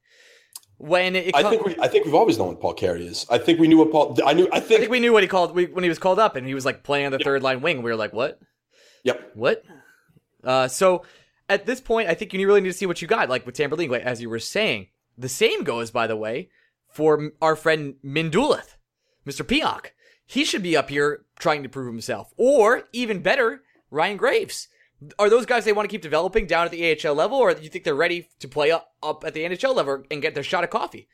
[0.79, 3.25] When it I com- think we, I think we've always known what Paul Carey is.
[3.31, 4.19] I think we knew what Paul.
[4.27, 4.49] I knew.
[4.53, 4.91] I think, I think.
[4.91, 6.83] we knew what he called we, when he was called up, and he was like
[6.83, 7.83] playing on the third line wing.
[7.83, 8.41] We were like, what?
[9.05, 9.31] yep.
[9.35, 9.63] What?
[10.43, 11.05] Uh, so
[11.49, 13.59] at this point, I think you really need to see what you got, like with
[13.59, 14.89] like, as you were saying.
[15.17, 16.49] The same goes, by the way,
[16.89, 18.77] for our friend Mindulith,
[19.27, 19.45] Mr.
[19.45, 19.91] Pionk.
[20.27, 22.33] He should be up here trying to prove himself.
[22.37, 24.69] Or, even better, Ryan Graves.
[25.19, 27.63] Are those guys they want to keep developing down at the AHL level, or do
[27.63, 30.45] you think they're ready to play up, up at the NHL level and get their
[30.45, 31.09] shot of coffee?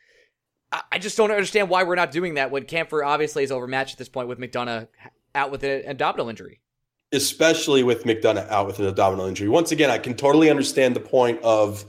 [0.71, 3.95] I, I just don't understand why we're not doing that when Kampfer obviously is overmatched
[3.95, 4.89] at this point with McDonagh
[5.35, 6.61] out with an abdominal injury.
[7.13, 9.49] especially with McDonagh out with an abdominal injury.
[9.49, 11.87] Once again, I can totally understand the point of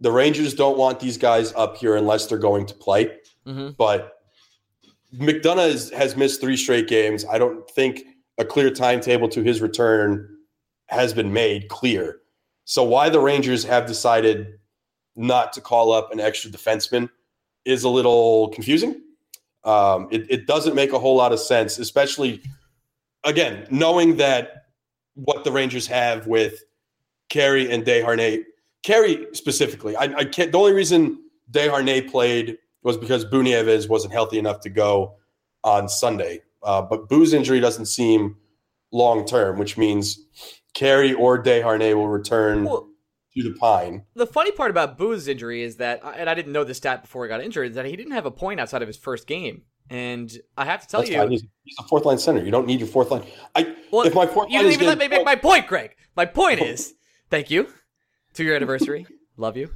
[0.00, 3.16] the Rangers don't want these guys up here unless they're going to play.
[3.46, 3.74] Mhm.
[3.78, 4.19] But
[5.14, 7.24] McDonagh is, has missed three straight games.
[7.24, 8.04] I don't think
[8.38, 10.28] a clear timetable to his return
[10.88, 12.18] has been made clear.
[12.64, 14.58] So why the Rangers have decided
[15.16, 17.10] not to call up an extra defenseman
[17.64, 19.00] is a little confusing.
[19.64, 22.40] Um, it, it doesn't make a whole lot of sense, especially
[23.24, 24.66] again, knowing that
[25.14, 26.62] what the Rangers have with
[27.28, 28.44] Carey and Desharnais,
[28.82, 30.52] Carey specifically, I, I can't.
[30.52, 31.18] The only reason
[31.50, 35.16] Desharnais played was because Boo Nieves wasn't healthy enough to go
[35.64, 36.42] on Sunday.
[36.62, 38.36] Uh, but Boo's injury doesn't seem
[38.92, 40.18] long term, which means
[40.74, 42.88] Carey or Desharnais will return Well,
[43.34, 44.04] to the pine.
[44.14, 47.24] The funny part about Boo's injury is that, and I didn't know this stat before
[47.24, 49.62] he got injured, is that he didn't have a point outside of his first game.
[49.88, 51.28] And I have to tell That's you.
[51.28, 52.44] He's, he's a fourth line center.
[52.44, 53.24] You don't need your fourth line.
[53.56, 55.96] I well, if my fourth you didn't even let me make my point, Greg.
[56.16, 56.94] My point is,
[57.28, 57.68] thank you,
[58.34, 59.06] to your anniversary.
[59.36, 59.70] Love you.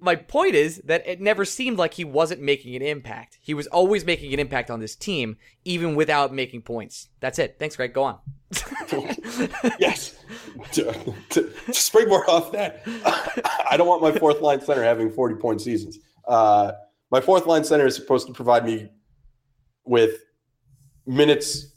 [0.00, 3.38] My point is that it never seemed like he wasn't making an impact.
[3.40, 7.08] He was always making an impact on this team, even without making points.
[7.20, 7.56] That's it.
[7.58, 7.92] Thanks, Greg.
[7.92, 8.18] Go on.
[9.78, 10.18] yes.
[10.72, 12.82] To, to, springboard off that,
[13.70, 15.98] I don't want my fourth line center having 40 point seasons.
[16.26, 16.72] Uh,
[17.10, 18.88] my fourth line center is supposed to provide me
[19.84, 20.18] with
[21.06, 21.71] minutes.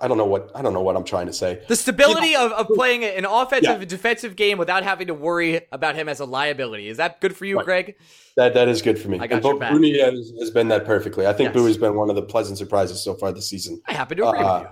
[0.00, 1.62] I don't know what I don't know what I'm trying to say.
[1.68, 3.76] The stability of, of playing an offensive Yeah.
[3.76, 6.88] and defensive game without having to worry about him as a liability.
[6.88, 7.64] Is that good for you, Right.
[7.64, 7.94] Greg?
[8.36, 9.20] That that is good for me.
[9.20, 9.70] I got and back.
[9.70, 11.26] Bruni has, has been that perfectly.
[11.28, 11.54] I think Yes.
[11.54, 13.80] Boo has been one of the pleasant surprises so far this season.
[13.86, 14.68] I happen to agree Uh, with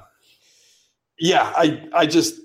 [1.18, 1.30] you.
[1.30, 2.40] Yeah, I I just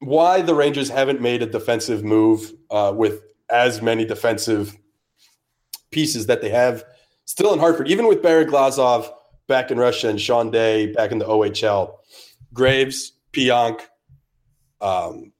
[0.00, 4.76] why the Rangers haven't made a defensive move uh, with as many defensive
[5.90, 6.84] pieces that they have
[7.24, 9.10] still in Hartford, even with Barry Glazov
[9.48, 11.96] back in Russia and Sean Day back in the OHL,
[12.54, 13.80] Graves, Pionk,
[14.80, 15.32] um,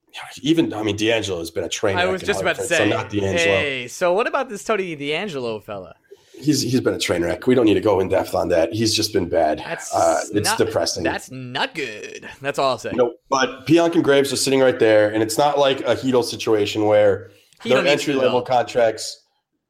[0.43, 1.97] even I mean DeAngelo has been a train.
[1.97, 2.05] Wreck.
[2.05, 3.37] I was just about to say, so not DeAngelo.
[3.37, 5.95] hey, so what about this Tony DeAngelo fella?
[6.33, 7.47] He's he's been a train wreck.
[7.47, 8.73] We don't need to go in depth on that.
[8.73, 9.59] He's just been bad.
[9.59, 11.03] That's uh, it's not- depressing.
[11.05, 12.29] That's not good.
[12.41, 12.91] That's all I'll say.
[12.91, 15.95] You know, but Pionk and Graves are sitting right there, and it's not like a
[15.97, 17.31] Heedle situation where
[17.63, 19.25] He their entry level contracts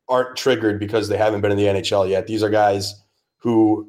[0.08, 2.26] aren't triggered because they haven't been in the NHL yet.
[2.26, 2.94] These are guys
[3.38, 3.88] who,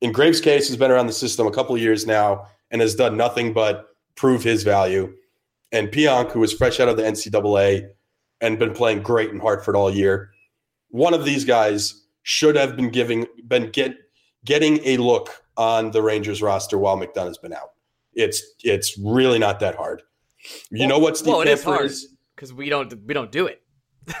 [0.00, 2.94] in Graves' case, has been around the system a couple of years now and has
[2.94, 5.12] done nothing but prove his value.
[5.72, 7.88] And Pionk, who was fresh out of the NCAA
[8.40, 10.30] and been playing great in Hartford all year,
[10.90, 13.96] one of these guys should have been giving been get
[14.44, 17.70] getting a look on the Rangers roster while McDonagh's been out.
[18.14, 20.02] It's it's really not that hard.
[20.70, 22.08] You know what Steve well, it is is?
[22.34, 23.62] because we don't we don't do it.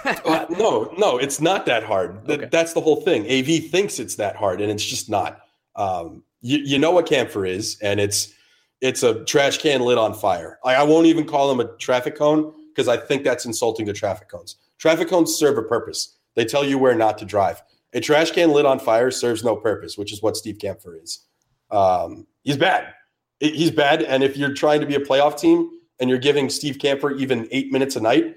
[0.04, 2.26] Uh, no, no, it's not that hard.
[2.26, 2.48] Th- Okay.
[2.50, 3.22] That's the whole thing.
[3.30, 5.40] AV thinks it's that hard, and it's just not.
[5.76, 8.32] Um, you, you know what Kampfer is, and it's
[8.80, 10.58] it's a trash can lit on fire.
[10.64, 13.92] I, I won't even call him a traffic cone because I think that's insulting to
[13.92, 14.56] traffic cones.
[14.78, 16.18] Traffic cones serve a purpose.
[16.34, 17.62] They tell you where not to drive.
[17.94, 21.24] A trash can lit on fire serves no purpose, which is what Steve Kampfer is.
[21.70, 22.92] Um, he's bad.
[23.40, 26.76] He's bad, and if you're trying to be a playoff team and you're giving Steve
[26.76, 28.34] Kampfer even eight minutes a night,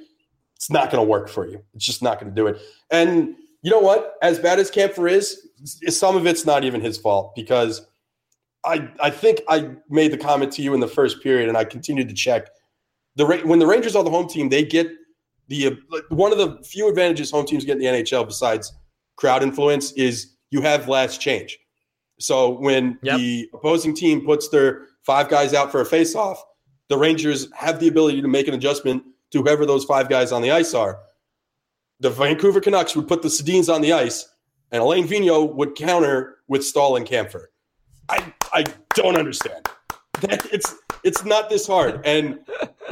[0.56, 1.63] it's not going to work for you.
[1.73, 2.62] It's just not going to do it.
[2.91, 4.15] And you know what?
[4.22, 5.48] As bad as Kampfer is,
[5.88, 7.86] some of it's not even his fault because
[8.65, 11.63] I I think I made the comment to you in the first period, and I
[11.65, 12.50] continued to check.
[13.15, 14.89] The when the Rangers are the home team, they get
[15.48, 15.72] the uh,
[16.10, 18.74] one of the few advantages home teams get in the NHL besides
[19.15, 21.58] crowd influence is you have last change.
[22.19, 23.17] So when Yep.
[23.17, 26.43] the opposing team puts their five guys out for a face-off,
[26.89, 30.41] the Rangers have the ability to make an adjustment to whoever those five guys on
[30.41, 31.00] the ice are.
[32.00, 34.28] The Vancouver Canucks would put the Sedins on the ice,
[34.72, 37.46] and Alain Vigneault would counter with Staal and Kampfer.
[38.08, 39.68] I I don't understand.
[40.22, 42.02] That it's it's not this hard.
[42.06, 42.40] And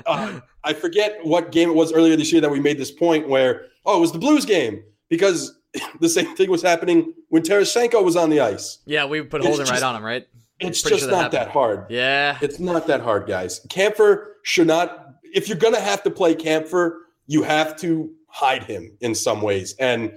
[0.06, 3.28] uh, I forget what game it was earlier this year that we made this point
[3.28, 5.58] where oh it was the Blues game because
[6.00, 8.80] the same thing was happening when Tarasenko was on the ice.
[8.86, 10.28] Yeah, we put It's holding right on him, right?
[10.60, 11.86] It's just sure that not that hard.
[11.90, 12.38] Yeah.
[12.42, 13.62] It's not that hard, guys.
[13.68, 15.16] Kampfer should not.
[15.24, 19.76] If you're gonna have to play Kampfer, you have to hide him in some ways.
[19.80, 20.12] And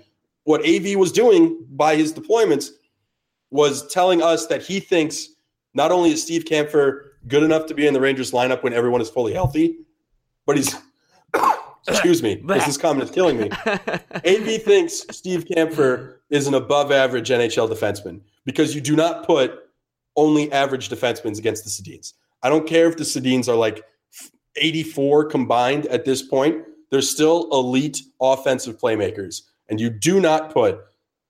[0.44, 2.68] what AV was doing by his deployments
[3.50, 5.28] was telling us that he thinks
[5.72, 9.00] not only is Steve Kampfer good enough to be in the Rangers lineup when everyone
[9.00, 9.78] is fully healthy,
[10.44, 10.74] but he's
[11.88, 13.50] excuse me, this is comment is killing me.
[13.66, 19.52] AV thinks Steve Kampfer is an above average NHL defenseman because you do not put
[20.14, 22.12] only average defensemen against the Sedins.
[22.42, 23.83] I don't care if the Sedins are like
[24.56, 26.66] 84 combined at this point.
[26.90, 29.42] They're still elite offensive playmakers.
[29.68, 30.81] And you do not put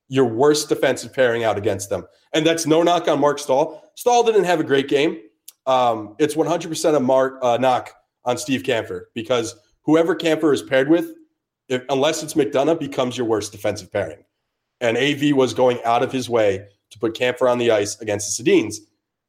[0.09, 2.07] your worst defensive pairing out against them.
[2.33, 3.83] And that's no knock on Marc Staal.
[3.95, 5.21] Staal didn't have a great game.
[5.67, 7.93] Um, it's 100% a mark uh, knock
[8.25, 11.15] on Steve Kampfer because whoever Kampfer is paired with,
[11.69, 14.25] if, unless it's McDonagh, becomes your worst defensive pairing.
[14.81, 18.37] And AV was going out of his way to put Kampfer on the ice against
[18.37, 18.77] the Sedins.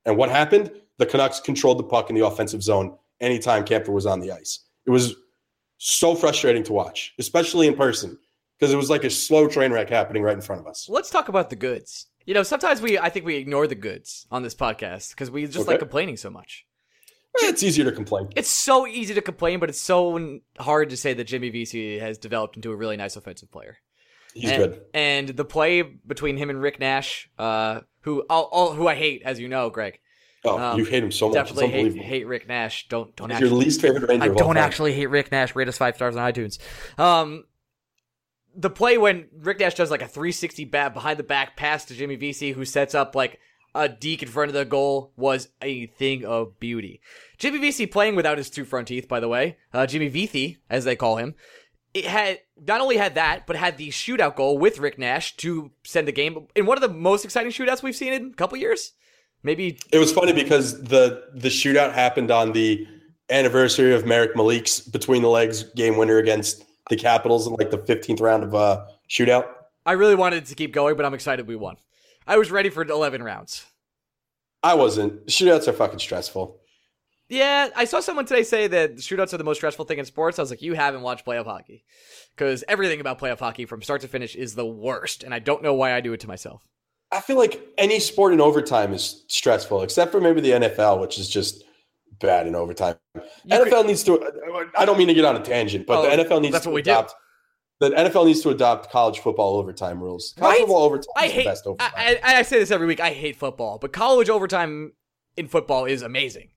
[0.06, 0.72] And what happened?
[0.98, 4.60] The Canucks controlled the puck in the offensive zone anytime Kampfer was on the ice.
[4.86, 5.16] It was
[5.84, 8.18] so frustrating to watch, especially in person,
[8.60, 10.88] because it was like a slow train wreck happening right in front of us.
[10.88, 12.06] Let's talk about the goods.
[12.26, 15.46] You know, sometimes we I think we ignore the goods on this podcast because we
[15.48, 15.72] just Okay.
[15.72, 16.66] like complaining so much.
[17.42, 18.30] Eh, It's easier to complain.
[18.36, 22.20] It's so easy to complain, but it's so hard to say that Jimmy Vesey has
[22.20, 23.78] developed into a really nice offensive player.
[24.36, 24.82] He's and, good.
[24.94, 29.24] And the play between him and Rick Nash, uh, who I'll, I'll- who I hate,
[29.26, 30.00] as you know, Greg.
[30.44, 31.36] Oh, Um, you hate him so much.
[31.36, 32.04] Definitely hate, unbelievable.
[32.06, 32.88] hate Rick Nash.
[32.88, 34.24] Don't don't He's actually your least favorite Ranger.
[34.24, 35.56] I of all don't actually hate Rick Nash.
[35.56, 36.58] Rate us five stars on iTunes.
[36.98, 37.46] Um,
[38.56, 41.94] the play when Rick Nash does like a 360 bat behind the back pass to
[41.94, 43.40] Jimmy Vesey, who sets up like
[43.74, 47.00] a deke in front of the goal, was a thing of beauty.
[47.38, 49.58] Jimmy Vesey playing without his two front teeth, by the way.
[49.74, 51.36] Uh, Jimmy Vesey, as they call him.
[51.94, 55.72] It had not only had that, but had the shootout goal with Rick Nash to
[55.84, 58.58] send the game in one of the most exciting shootouts we've seen in a couple
[58.58, 58.94] years.
[59.44, 62.88] Maybe It was funny because the the shootout happened on the
[63.30, 67.78] anniversary of Marek Malik's between the legs game winner against the Capitals in like the
[67.78, 69.48] 15th round of uh shootout.
[69.86, 71.78] I really wanted to keep going, but I'm excited we won.
[72.28, 73.66] I was ready for 11 rounds.
[74.64, 75.26] I wasn't.
[75.26, 76.60] Shootouts are fucking stressful.
[77.30, 80.38] Yeah, I saw someone today say that shootouts are the most stressful thing in sports.
[80.38, 81.86] I was like, you haven't watched playoff hockey.
[82.36, 85.64] Because everything about playoff hockey from start to finish is the worst, and I don't
[85.64, 86.68] know why I do it to myself.
[87.12, 91.20] I feel like any sport in overtime is stressful, except for maybe the NFL, which
[91.20, 91.64] is just
[92.20, 92.96] bad in overtime.
[93.16, 93.22] You
[93.58, 94.70] NFL needs to.
[94.78, 96.70] I don't mean to get on a tangent, but Oh, the NFL needs that's to
[96.70, 96.92] what we do.
[96.92, 97.14] adopt.
[97.80, 100.36] The NFL needs to adopt college football overtime rules.
[100.38, 100.60] College Right?
[100.60, 101.44] football overtime I is hate.
[101.46, 101.92] the best overtime.
[101.98, 103.00] I, I, I say this every week.
[103.00, 104.94] I hate football, but college overtime
[105.36, 106.50] in football is amazing.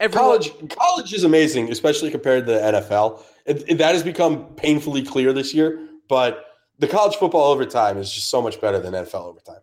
[0.00, 3.22] Everyone, college college is amazing, especially compared to the NFL.
[3.44, 5.86] It, it- that has become painfully clear this year.
[6.08, 6.46] But
[6.78, 9.60] the college football overtime is just so much better than NFL overtime.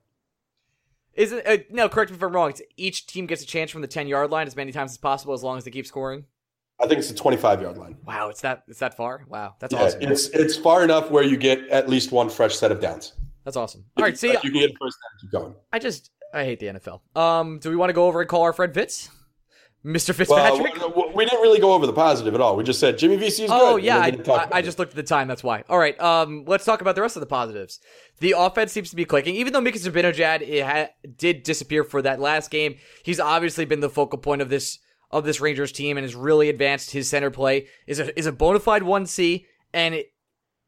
[1.18, 1.90] Isn't uh, no.
[1.90, 2.50] Correct me if I'm wrong.
[2.52, 4.98] It's each team gets a chance from the 10 yard line as many times as
[4.98, 6.24] possible, as long as they keep scoring.
[6.80, 7.98] I think it's the 25 yard line.
[8.06, 8.64] Wow, it's that.
[8.68, 9.26] It's that far.
[9.28, 10.02] Wow, that's Yeah, awesome.
[10.04, 13.14] it's it's far enough where you get at least one fresh set of downs.
[13.44, 13.84] That's awesome.
[13.98, 15.56] All right, see, Like, you can get a first down keep going.
[15.74, 17.02] I just I hate the NFL.
[17.16, 19.10] Um, do we want to go over and call our friend Fitz,
[19.88, 20.10] Mr.
[20.28, 20.96] Well, Fitzpatrick?
[20.96, 22.58] we, we didn't really go over the positive at all.
[22.58, 23.58] We just said Jimmy Vesey is good.
[23.58, 25.30] Oh and yeah, I, we didn't talk I, I just looked at the time.
[25.30, 25.64] That's why.
[25.70, 25.98] All right.
[26.02, 27.80] Um, let's talk about the rest of the positives.
[28.20, 32.02] The offense seems to be clicking, even though Mika Zibanejad it ha- did disappear for
[32.02, 32.76] that last game.
[33.04, 36.50] He's obviously been the focal point of this of this Rangers team and has really
[36.50, 37.68] advanced his center play.
[37.88, 40.12] is a is a bona fide one C, and it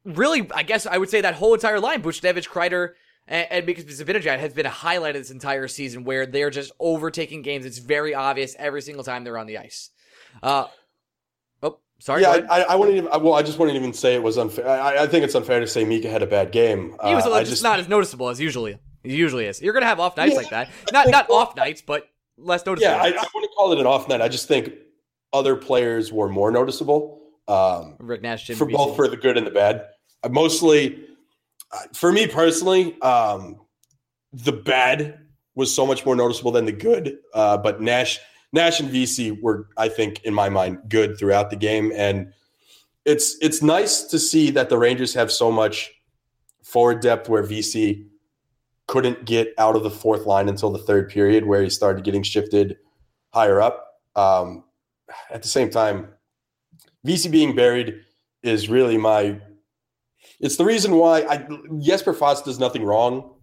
[0.06, 2.92] really, I guess, I would say that whole entire line, Buchnevich, Kreider,
[3.30, 6.72] and, and Mika Zibanejad has been a highlight of this entire season, where they're just
[6.80, 7.66] overtaking games.
[7.66, 9.92] It's very obvious every single time they're on the ice.
[10.44, 10.66] Uh,
[11.64, 12.24] oh, sorry.
[12.24, 12.42] Yeah.
[12.50, 13.10] I, I wouldn't even.
[13.24, 14.68] Well, I just wouldn't even say it was unfair.
[14.68, 16.96] I, I think it's unfair to say Mika had a bad game.
[17.06, 19.62] He was Uh, I just, not as noticeable as usually he usually is.
[19.62, 20.70] You're gonna have off nights Yeah, like that.
[20.92, 22.92] Not not off nights, but less noticeable.
[22.94, 24.22] Yeah, I, I wouldn't call it an off night.
[24.22, 24.74] I just think
[25.32, 27.22] other players were more noticeable.
[27.48, 29.88] Um, Rick Nash, Jim for both for the good and the bad.
[30.24, 31.06] Uh, mostly,
[31.94, 33.60] for me personally, um,
[34.34, 35.20] the bad
[35.56, 37.18] was so much more noticeable than the good.
[37.34, 38.20] Uh, but Nash,
[38.54, 42.34] Nash and Vesey were, I think, in my mind, good throughout the game, and
[43.06, 45.92] it's it's nice to see that the Rangers have so much
[46.64, 48.08] forward depth where Vesey
[48.88, 52.24] couldn't get out of the fourth line until the third period, where he started getting
[52.24, 52.78] shifted
[53.34, 53.86] higher up.
[54.16, 54.64] Um,
[55.32, 56.10] at the same time,
[57.04, 57.96] Vesey being buried
[58.44, 59.40] is really my.
[60.40, 61.48] It's the reason why I
[61.80, 63.36] Jesper Fast does nothing wrong.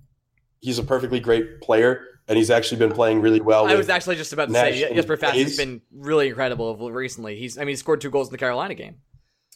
[0.61, 3.67] He's a perfectly great player, and he's actually been playing really well.
[3.67, 7.37] I was actually just about to Nash say Jesper Fast has been really incredible recently.
[7.37, 8.97] He's I mean he scored two goals in the Carolina game.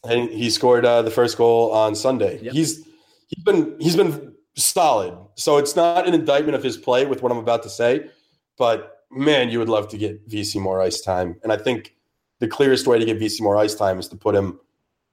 [0.09, 2.41] and he scored uh, the first goal on Sunday.
[2.43, 2.53] Yep.
[2.53, 2.87] He's
[3.29, 5.17] he's been he's been solid.
[5.37, 8.11] So it's not an indictment of his play with what I'm about to say,
[8.59, 11.95] but man, you would love to get Vesey more ice time, and I think
[12.41, 14.61] the clearest way to get Vesey more ice time is to put him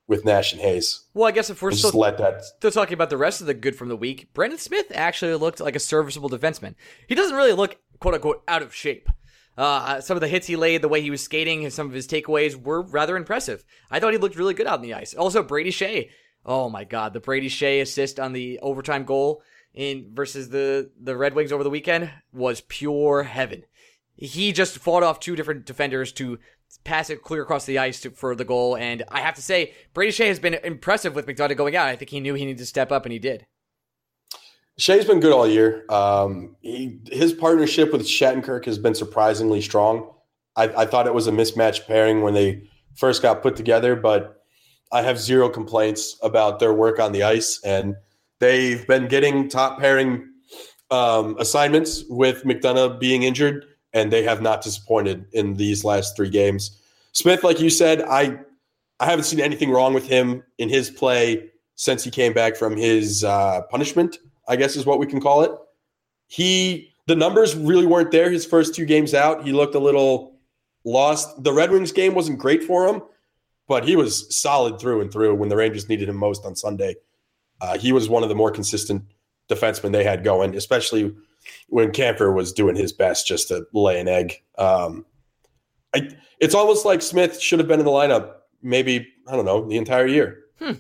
[0.08, 1.06] with Nash and Hayes.
[1.14, 2.44] Well, I guess if we're still let that.
[2.44, 5.60] still talking about the rest of the good from the week, Brendan Smith actually looked
[5.60, 6.76] like a serviceable defenseman.
[7.08, 9.10] He doesn't really look quote unquote out of shape.
[9.58, 11.94] Uh, some of the hits he laid, the way he was skating, and some of
[11.94, 13.64] his takeaways were rather impressive.
[13.90, 15.16] I thought he looked really good out on the ice.
[15.16, 16.10] Also, Brady Skjei.
[16.46, 19.42] Oh my God, the Brady Skjei assist on the overtime goal
[19.74, 23.64] in versus the the Red Wings over the weekend was pure heaven.
[24.16, 26.40] He just fought off two different defenders to
[26.84, 29.74] pass it clear across the ice to, for the goal, and I have to say,
[29.94, 31.88] Brady Skjei has been impressive with McDonagh going out.
[31.88, 33.46] I think he knew he needed to step up, and he did.
[34.80, 35.86] Skjei's been good all year.
[35.90, 40.12] Um, he, his partnership with Shattenkirk has been surprisingly strong.
[40.56, 42.64] I, I thought it was a mismatched pairing when they
[42.96, 44.44] first got put together, but
[44.92, 47.96] I have zero complaints about their work on the ice, and
[48.40, 50.30] they've been getting top pairing
[50.92, 56.30] um, assignments with McDonagh being injured, and they have not disappointed in these last three
[56.30, 56.80] games.
[57.14, 58.40] Smith, like you said, I
[59.00, 62.76] I haven't seen anything wrong with him in his play since he came back from
[62.76, 64.18] his uh, punishment.
[64.48, 65.52] I guess is what we can call it.
[66.28, 69.46] He the numbers really weren't there his first two games out.
[69.46, 70.38] He looked a little
[70.84, 71.44] lost.
[71.44, 73.02] The Red Wings game wasn't great for him,
[73.68, 76.96] but he was solid through and through when the Rangers needed him most on Sunday.
[77.62, 79.04] Uh, he was one of the more consistent
[79.50, 81.16] defensemen they had going, especially
[81.70, 84.34] when Kampfer was doing his best just to lay an egg.
[84.58, 85.06] Um,
[85.96, 88.34] I, it's almost like Smith should have been in the lineup.
[88.62, 90.40] Maybe I don't know the entire year.
[90.60, 90.72] Hmm.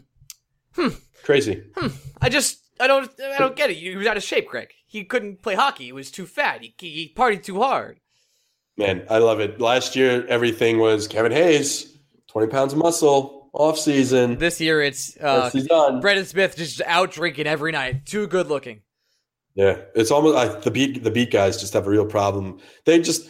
[0.73, 0.89] Hmm.
[1.23, 1.63] Crazy.
[1.75, 1.87] Hmm.
[2.21, 3.77] I just I don't I don't get it.
[3.77, 4.69] He was out of shape, Greg.
[4.85, 5.85] He couldn't play hockey.
[5.85, 6.61] He was too fat.
[6.61, 7.99] He, he partied too hard.
[8.77, 9.59] Man, I love it.
[9.59, 14.37] Last year, everything was Kevin Hayes, twenty pounds of muscle, off season.
[14.37, 15.49] This year, it's uh,
[15.99, 18.05] Brendan Smith just out drinking every night.
[18.05, 18.81] Too good looking.
[19.57, 21.03] Yeah, it's almost like the beat.
[21.03, 22.59] The beat guys just have a real problem.
[22.85, 23.27] They just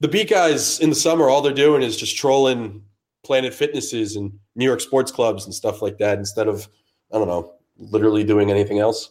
[0.00, 1.30] the beat guys in the summer.
[1.30, 2.82] All they're doing is just trolling
[3.24, 6.68] Planet Fitnesses and New York sports clubs and stuff like that instead of
[7.14, 9.08] I don't know, literally doing anything else.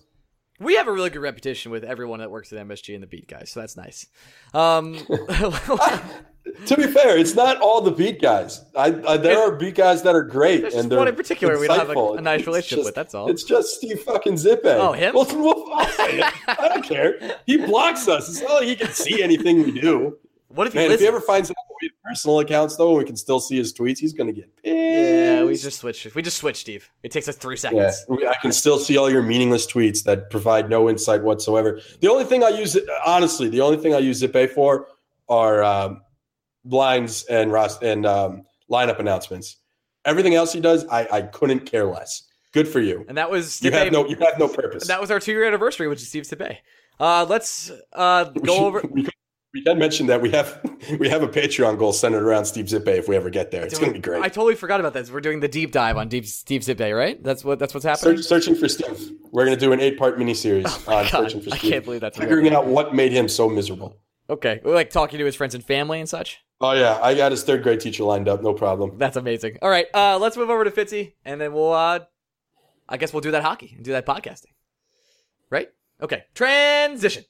[0.59, 3.27] We have a really good reputation with everyone that works at MSG and the beat
[3.27, 4.07] guys, so that's nice.
[4.53, 4.93] Um,
[6.65, 8.65] to be fair, it's not all the beat guys.
[8.75, 11.61] I, I there are beat guys that are great, and one in particular insightful.
[11.61, 12.95] we don't have a, a nice relationship just, with.
[12.95, 13.29] That's all.
[13.29, 14.75] It's just Steve fucking Zipay.
[14.75, 15.13] Oh, him?
[15.15, 16.33] Well, well, I'll say it.
[16.47, 17.37] I don't care.
[17.45, 18.27] He blocks us.
[18.27, 20.17] It's not like he can see anything we do.
[20.49, 23.39] What if Man, if he ever finds out we personal accounts though, we can still
[23.39, 24.75] see his tweets, he's gonna get pissed.
[24.75, 26.15] Yeah, we just switched.
[26.15, 26.89] We just switched, Steve.
[27.03, 28.05] It takes us three seconds.
[28.09, 31.79] Yeah, I can still see all your meaningless tweets that provide no insight whatsoever.
[32.01, 34.87] The only thing I use, honestly, the only thing I use Zipay for
[35.27, 36.01] are um,
[36.65, 39.57] blinds and Ross and um, lineup announcements.
[40.05, 42.23] Everything else he does, I, I couldn't care less.
[42.51, 43.05] Good for you.
[43.07, 44.87] And that was you have no you have no purpose.
[44.87, 46.57] That was our two year anniversary, which is Steve Zipay.
[46.99, 48.83] Uh, let's uh, go over.
[49.53, 50.59] We, can mention that we have
[50.99, 53.65] we have a Patreon goal centered around Steve Zipay if we ever get there.
[53.65, 54.21] It's going to be great.
[54.21, 55.11] I totally forgot about this.
[55.11, 57.21] We're doing the deep dive on deep Steve Zipay, right?
[57.23, 58.17] That's what that's what's happening.
[58.17, 59.11] Search, searching for Steve.
[59.31, 61.69] We're going to do an eight part miniseries oh on God, searching for Steve.
[61.69, 63.97] I can't believe that's figuring out what made him so miserable.
[64.29, 66.39] Okay, like talking to his friends and family and such.
[66.61, 68.43] Oh yeah, I got his third grade teacher lined up.
[68.43, 68.97] No problem.
[68.97, 69.57] That's amazing.
[69.61, 71.73] All right, uh, let's move over to Fitzy, and then we'll.
[71.73, 72.01] Uh,
[72.89, 74.53] I guess we'll do that hockey and do that podcasting.
[75.49, 75.69] Right?
[76.01, 76.23] Okay.
[76.33, 77.23] Transition.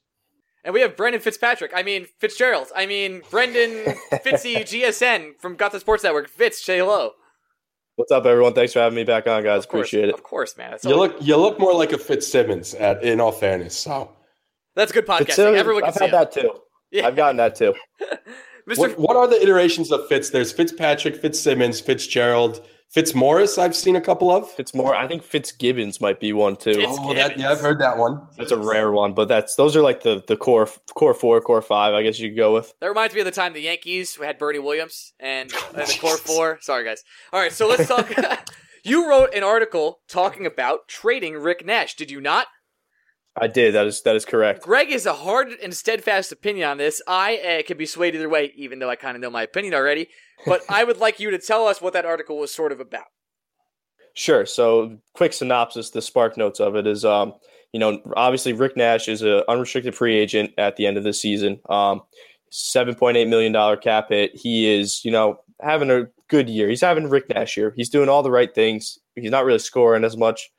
[0.64, 1.72] And we have Brendan Fitzpatrick.
[1.74, 2.68] I mean Fitzgerald.
[2.74, 3.70] I mean Brendan
[4.12, 6.28] Fitzy GSN from Gotham Sports Network.
[6.28, 7.12] Fitz, say hello.
[7.96, 8.54] What's up, everyone?
[8.54, 9.66] Thanks for having me back on, guys.
[9.66, 10.14] Course, Appreciate it.
[10.14, 10.72] Of course, man.
[10.72, 12.74] That's you look you look more like a Fitzsimmons.
[12.74, 14.12] At in all fairness, so
[14.74, 15.54] that's good podcasting.
[15.54, 16.32] Everyone can I've see had it.
[16.32, 16.50] that too.
[16.90, 17.06] Yeah.
[17.06, 17.74] I've gotten that too.
[18.68, 18.78] Mr.
[18.78, 20.30] What, what, are the iterations of Fitz?
[20.30, 23.56] There's Fitzpatrick, Fitzsimmons, Fitzgerald, Fitzmaurice.
[23.56, 24.50] I've seen a couple of.
[24.56, 24.96] Fitzmore.
[24.96, 26.74] I think Fitzgibbons might be one too.
[26.86, 28.20] Oh, that, yeah, I've heard that one.
[28.36, 31.62] That's a rare one, but that's those are like the the core core four, core
[31.62, 31.94] five.
[31.94, 32.74] I guess you could go with.
[32.80, 36.16] That reminds me of the time the Yankees had Bernie Williams and, and the core
[36.16, 36.58] four.
[36.62, 37.04] Sorry, guys.
[37.32, 38.10] All right, so let's talk.
[38.84, 41.94] you wrote an article talking about trading Rick Nash.
[41.94, 42.48] Did you not?
[43.36, 43.74] I did.
[43.74, 44.62] That is that is correct.
[44.62, 47.00] Greg is a hard and steadfast opinion on this.
[47.06, 49.74] I uh, can be swayed either way, even though I kind of know my opinion
[49.74, 50.08] already.
[50.46, 53.04] But I would like you to tell us what that article was sort of about.
[54.14, 54.44] Sure.
[54.46, 55.90] So, quick synopsis.
[55.90, 57.34] The spark notes of it is, um,
[57.72, 61.12] you know, obviously Rick Nash is an unrestricted free agent at the end of the
[61.12, 61.60] season.
[61.68, 62.02] Um,
[62.50, 64.32] seven point eight million dollar cap hit.
[64.34, 66.68] He is, you know, having a good year.
[66.68, 67.72] He's having Rick Nash year.
[67.76, 68.98] He's doing all the right things.
[69.14, 70.50] He's not really scoring as much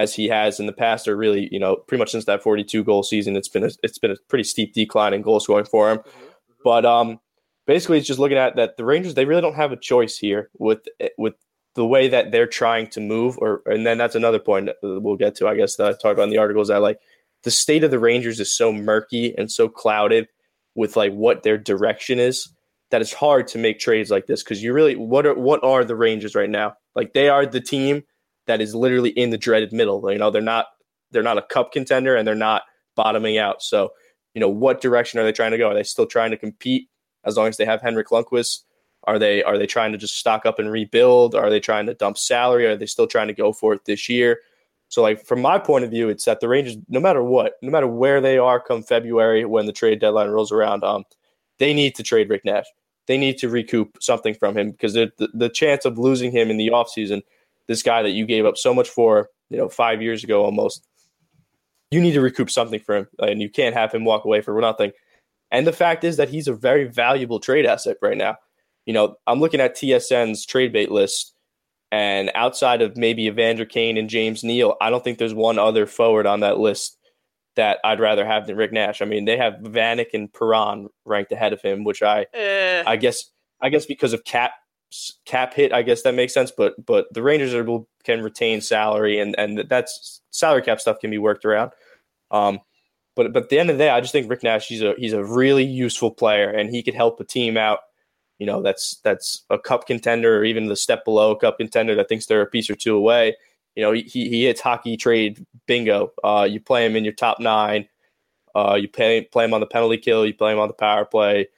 [0.00, 2.82] as he has in the past, or really, you know, pretty much since that 42
[2.84, 5.90] goal season, it's been a, it's been a pretty steep decline in goal scoring for
[5.90, 5.98] him.
[5.98, 6.26] Mm-hmm.
[6.64, 7.20] But um,
[7.66, 10.50] basically, it's just looking at that the Rangers they really don't have a choice here
[10.58, 10.80] with
[11.18, 11.34] with
[11.74, 15.34] the way that they're trying to move, or and then that's another point we'll get
[15.36, 16.98] to, I guess, that I talk about in the articles that like
[17.42, 20.28] the state of the Rangers is so murky and so clouded
[20.74, 22.52] with like what their direction is
[22.90, 25.84] that it's hard to make trades like this because you really what are what are
[25.84, 26.74] the Rangers right now?
[26.94, 28.02] Like they are the team
[28.50, 30.10] that is literally in the dreaded middle.
[30.10, 30.66] You know, they're not
[31.12, 32.62] they're not a cup contender and they're not
[32.96, 33.62] bottoming out.
[33.62, 33.92] So,
[34.34, 35.68] you know, what direction are they trying to go?
[35.68, 36.88] Are they still trying to compete
[37.24, 38.64] as long as they have Henrik Lundqvist?
[39.04, 41.36] Are they are they trying to just stock up and rebuild?
[41.36, 42.66] Are they trying to dump salary?
[42.66, 44.40] Are they still trying to go for it this year?
[44.88, 47.70] So, like from my point of view, it's that the Rangers, no matter what, no
[47.70, 51.04] matter where they are come February when the trade deadline rolls around, um,
[51.58, 52.66] they need to trade Rick Nash.
[53.06, 56.56] They need to recoup something from him because the, the chance of losing him in
[56.56, 57.22] the offseason–
[57.68, 60.86] this guy that you gave up so much for, you know, five years ago almost.
[61.90, 64.58] You need to recoup something for him, and you can't have him walk away for
[64.60, 64.92] nothing.
[65.50, 68.36] And the fact is that he's a very valuable trade asset right now.
[68.86, 71.34] You know, I'm looking at TSN's trade bait list,
[71.90, 75.86] and outside of maybe Evander Kane and James Neal, I don't think there's one other
[75.86, 76.96] forward on that list
[77.56, 79.02] that I'd rather have than Rick Nash.
[79.02, 82.84] I mean, they have Vanek and Perron ranked ahead of him, which I, eh.
[82.86, 83.24] I guess,
[83.60, 84.52] I guess because of cap
[85.24, 86.50] cap hit, I guess that makes sense.
[86.50, 87.66] But but the Rangers are,
[88.04, 91.72] can retain salary, and and that's salary cap stuff can be worked around.
[92.30, 92.60] Um,
[93.16, 94.94] but but at the end of the day, I just think Rick Nash he's a
[94.96, 97.80] he's a really useful player, and he could help a team out.
[98.38, 102.08] You know, that's that's a cup contender, or even the step below cup contender that
[102.08, 103.36] thinks they're a piece or two away.
[103.76, 106.12] You know, he he hits hockey trade bingo.
[106.24, 107.88] Uh, you play him in your top nine.
[108.54, 110.26] Uh, you play play him on the penalty kill.
[110.26, 111.48] You play him on the power play.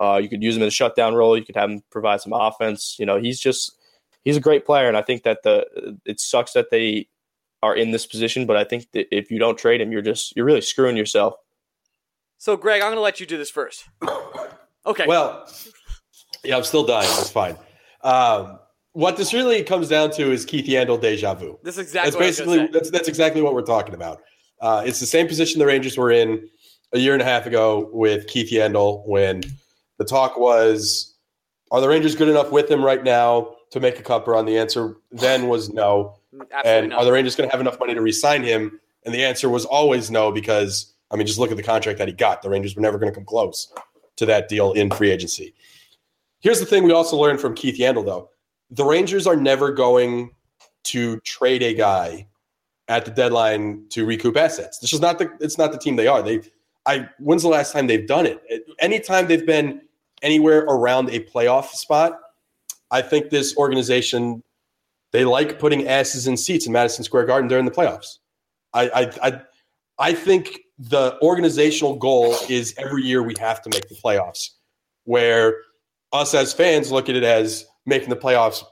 [0.00, 1.36] Uh, you could use him in a shutdown role.
[1.36, 2.96] You could have him provide some offense.
[2.98, 3.76] You know, he's just
[4.24, 7.08] he's a great player, and I think that the it sucks that they
[7.62, 10.36] are in this position, but I think that if you don't trade him, you're just
[10.36, 11.34] you're really screwing yourself.
[12.38, 13.84] So, Greg, I'm going to let you do this first.
[14.86, 15.04] Okay.
[15.06, 15.46] Well,
[16.44, 17.10] yeah, I'm still dying.
[17.14, 17.58] That's fine.
[18.04, 18.58] Um,
[18.92, 21.58] what this really comes down to is Keith Yandle deja vu.
[21.62, 22.10] This is exactly.
[22.10, 24.22] That's basically that's that's exactly what we're talking about.
[24.62, 26.48] Uh, it's the same position the Rangers were in
[26.94, 29.42] a year and a half ago with Keith Yandle when
[29.98, 31.14] the talk was,
[31.70, 34.46] are the Rangers good enough with him right now to make a cup run?
[34.46, 36.16] The answer then was no.
[36.52, 37.00] Absolutely and not.
[37.00, 38.80] are the Rangers going to have enough money to re-sign him?
[39.04, 42.08] And the answer was always no because I mean, just look at the contract that
[42.08, 42.42] he got.
[42.42, 43.72] The Rangers were never going to come close
[44.16, 45.54] to that deal in free agency.
[46.40, 48.30] Here's the thing we also learned from Keith Yandle, though:
[48.70, 50.30] the Rangers are never going
[50.84, 52.26] to trade a guy
[52.88, 54.78] at the deadline to recoup assets.
[54.78, 56.22] This is not the it's not the team they are.
[56.22, 56.42] They
[56.86, 58.40] I when's the last time they've done it?
[58.78, 59.82] Anytime they've been
[60.22, 62.18] anywhere around a playoff spot,
[62.90, 64.42] I think this organization
[65.10, 68.18] they like putting asses in seats in Madison Square Garden during the playoffs.
[68.74, 69.40] I I I,
[69.98, 74.50] I think the organizational goal is every year we have to make the playoffs.
[75.04, 75.56] Where
[76.12, 78.62] us as fans look at it as making the playoffs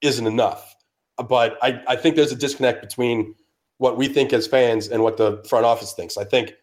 [0.00, 0.74] isn't enough.
[1.28, 3.34] But I, I think there's a disconnect between
[3.78, 6.16] what we think as fans and what the front office thinks.
[6.16, 6.54] I think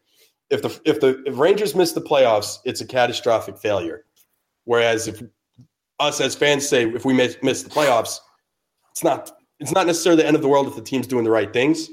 [0.49, 4.05] if the if the if Rangers miss the playoffs, it's a catastrophic failure.
[4.69, 5.23] Whereas if
[5.99, 8.19] us as fans say if we miss, miss the playoffs,
[8.91, 11.31] it's not it's not necessarily the end of the world if the team's doing the
[11.31, 11.89] right things.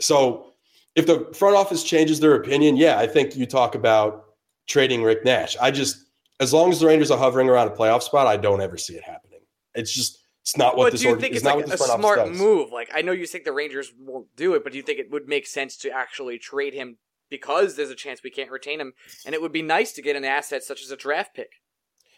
[0.00, 0.54] So
[0.94, 4.24] if the front office changes their opinion, yeah, I think you talk about
[4.66, 5.58] trading Rick Nash.
[5.60, 6.06] I just
[6.40, 8.94] as long as the Rangers are hovering around a playoff spot, I don't ever see
[8.94, 9.40] it happening.
[9.74, 12.72] It's just it's not what but this do you think it's like a smart move?
[12.72, 15.10] Like, I know you think the Rangers won't do it, but do you think it
[15.10, 16.96] would make sense to actually trade him
[17.28, 18.94] because there's a chance we can't retain him,
[19.26, 21.50] and it would be nice to get an asset such as a draft pick?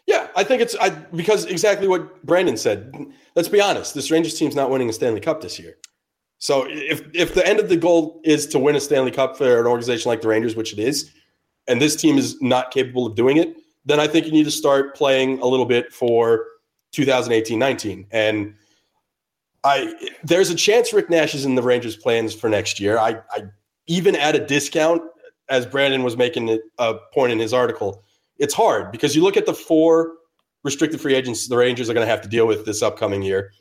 [0.09, 2.95] Yeah, I think it's I, because exactly what Brandon said.
[3.37, 5.77] Let's be honest, this Rangers team's not winning a Stanley Cup this year.
[6.39, 9.61] So if if the end of the goal is to win a Stanley Cup for
[9.61, 11.13] an organization like the Rangers, which it is,
[11.67, 13.55] and this team is not capable of doing it,
[13.85, 16.47] then I think you need to start playing a little bit for
[16.95, 18.07] 2018-19.
[18.11, 18.55] And
[19.63, 19.93] I
[20.25, 22.97] there's a chance Rick Nash is in the Rangers plans for next year.
[22.97, 23.43] I, I
[23.89, 25.03] even at a discount,
[25.51, 28.05] as Brandon was making a point in his article,
[28.39, 30.15] it's hard because you look at the four
[30.65, 33.53] restricted free agents the Rangers are going to have to deal with this upcoming year.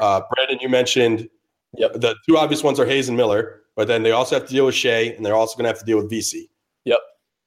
[0.00, 1.28] Uh, Brandon, you mentioned
[1.78, 1.94] Yep.
[1.94, 4.64] the two obvious ones are Hayes and Miller, but then they also have to deal
[4.66, 6.50] with Skjei, and they're also going to have to deal with Vesey.
[6.86, 6.98] Yep.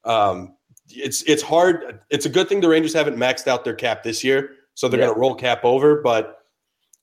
[0.06, 0.56] Um,
[0.90, 2.00] it's it's hard.
[2.12, 5.00] It's a good thing the Rangers haven't maxed out their cap this year, so they're
[5.00, 5.06] Yeah.
[5.08, 6.02] going to roll cap over.
[6.02, 6.38] But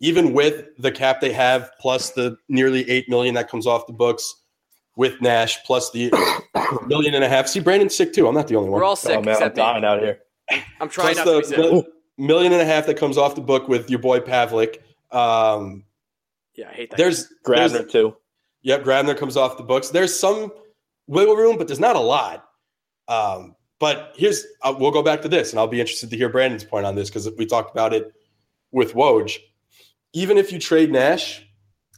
[0.00, 3.92] even with the cap they have, plus the nearly eight million that comes off the
[3.92, 4.42] books
[4.96, 6.10] with Nash, plus the
[6.86, 7.48] million and a half.
[7.48, 8.26] See, Brandon's sick too.
[8.28, 8.80] I'm not the only one.
[8.80, 9.62] We're all sick oh man, I'm except me.
[9.62, 10.20] dying out here.
[10.80, 11.58] I'm trying plus not to be the sick.
[11.58, 11.84] mil-
[12.18, 14.76] million and a half that comes off the book with your boy Pavelec.
[15.10, 15.84] Um,
[16.54, 16.96] Yeah, I hate that.
[16.96, 18.16] there's there's- Grabner too.
[18.62, 19.90] Yep, Grabner comes off the books.
[19.90, 20.50] There's some
[21.06, 22.44] wiggle room, but there's not a lot.
[23.06, 26.28] Um, but here's uh, we'll go back to this, and I'll be interested to hear
[26.28, 28.12] Brandon's point on this because we talked about it
[28.72, 29.36] with Woj.
[30.14, 31.46] Even if you trade Nash,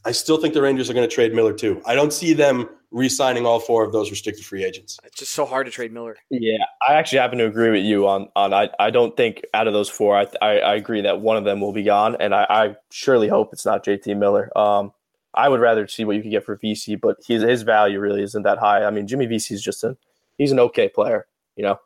[0.05, 1.81] I still think the Rangers are going to trade Miller too.
[1.85, 4.97] I don't see them re-signing all four of those restricted free agents.
[5.03, 6.17] it's just so hard to trade Miller.
[6.29, 8.53] Yeah, I actually happen to agree with you on on.
[8.53, 11.43] I, I don't think out of those four, I, I I agree that one of
[11.43, 14.55] them will be gone, and I, I surely hope it's not JT Miller.
[14.57, 14.91] Um,
[15.33, 18.23] I would rather see what you could get for Vesey, but his his value really
[18.23, 18.83] isn't that high.
[18.83, 19.95] I mean, Jimmy Vesey is just a
[20.37, 21.79] he's an okay player, you know.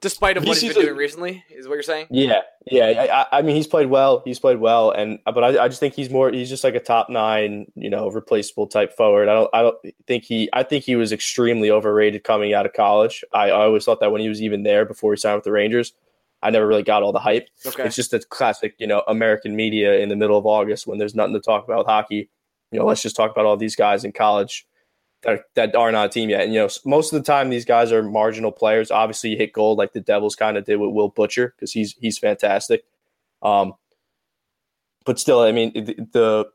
[0.00, 2.06] Despite of what he's Vesey's been doing recently, is what you're saying?
[2.10, 2.40] Yeah,
[2.70, 2.84] yeah.
[2.86, 4.22] I, I- I mean, he's played well.
[4.24, 6.30] He's played well, and uh, but I, I just think he's more.
[6.30, 9.28] He's just like a top nine, you know, replaceable type forward.
[9.28, 9.50] I don't.
[9.52, 9.76] I don't
[10.06, 10.48] think he.
[10.52, 13.22] I think he was extremely overrated coming out of college.
[13.34, 15.52] I, I always thought that when he was even there before he signed with the
[15.52, 15.92] Rangers,
[16.42, 17.48] I never really got all the hype.
[17.66, 17.84] Okay.
[17.84, 21.14] It's just a classic, you know, American media in the middle of August when there's
[21.14, 22.30] nothing to talk about with hockey.
[22.72, 24.66] You know, let's just talk about all these guys in college
[25.22, 26.42] that that are not a team yet.
[26.42, 28.90] And you know, most of the time these guys are marginal players.
[28.90, 31.94] Obviously, you hit gold like the Devils kind of did with Will Butcher because he's
[32.00, 32.84] he's fantastic.
[33.42, 33.74] Um,
[35.04, 36.46] but still, I mean, the, the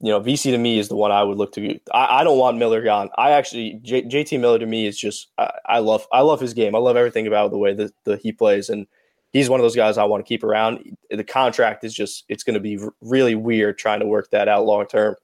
[0.00, 1.78] you know Vesey to me is the one I would look to.
[1.92, 3.10] I, I don't want Miller gone.
[3.16, 6.54] I actually J, JT Miller to me is just I, I love I love his
[6.54, 6.74] game.
[6.74, 8.86] I love everything about the way that the, he plays and.
[9.30, 10.96] He's one of those guys I want to keep around.
[11.10, 14.64] The contract is just, it's going to be really weird trying to work that out
[14.64, 15.16] long term.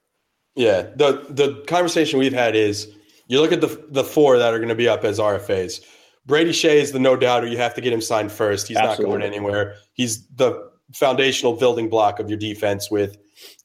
[0.54, 2.92] Yeah, the the conversation we've had is
[3.26, 5.80] you look at the the four that are going to be up as RFAs.
[6.26, 7.46] Brady Skjei is the no doubter.
[7.46, 8.68] You have to get him signed first.
[8.68, 9.74] He's not going anywhere.
[9.92, 13.18] He's the foundational building block of your defense with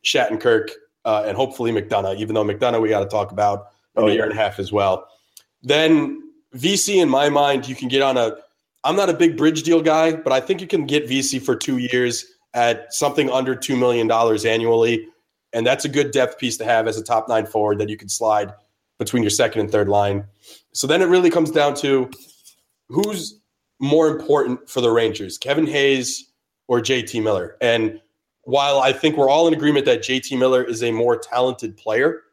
[0.03, 0.69] Shattenkirk
[1.05, 2.17] uh, and hopefully McDonagh.
[2.17, 4.23] Even though McDonagh we got to talk about in Oh, a year yeah.
[4.25, 5.07] and a half as well.
[5.63, 6.21] Then
[6.53, 8.35] Vesey in my mind, you can get on a.
[8.83, 11.55] I'm not a big bridge deal guy, but I think you can get Vesey for
[11.55, 15.05] two years at something under two million dollars annually,
[15.53, 17.97] and that's a good depth piece to have as a top nine forward that you
[17.97, 18.53] can slide
[18.97, 20.25] between your second and third line.
[20.73, 22.09] So then it really comes down to
[22.89, 23.39] who's
[23.79, 26.31] more important for the Rangers, Kevin Hayes
[26.67, 27.57] or JT Miller.
[27.61, 27.99] And
[28.43, 32.23] while I think we're all in agreement that JT Miller is a more talented player,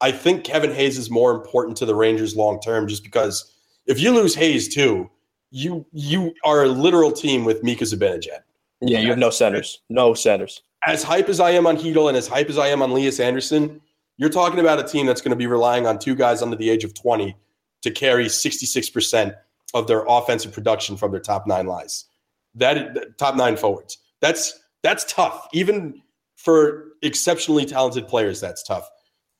[0.00, 3.52] I think Kevin Hayes is more important to the Rangers long term just because
[3.86, 5.10] if you lose Hayes too,
[5.50, 8.40] you you are a literal team with Mika Zibanejad.
[8.80, 9.80] Yeah, you have no centers.
[9.88, 10.62] No centers.
[10.86, 13.20] As hype as I am on Chytil and as hype as I am on Lias
[13.20, 13.80] Andersson,
[14.16, 16.70] you're talking about a team that's going to be relying on two guys under the
[16.70, 17.36] age of 20
[17.82, 19.34] to carry 66%
[19.74, 22.06] of their offensive production from their top nine lies.
[22.54, 23.98] That top nine forwards.
[24.20, 25.48] That's that's tough.
[25.52, 26.02] Even
[26.36, 28.88] for exceptionally talented players, that's tough.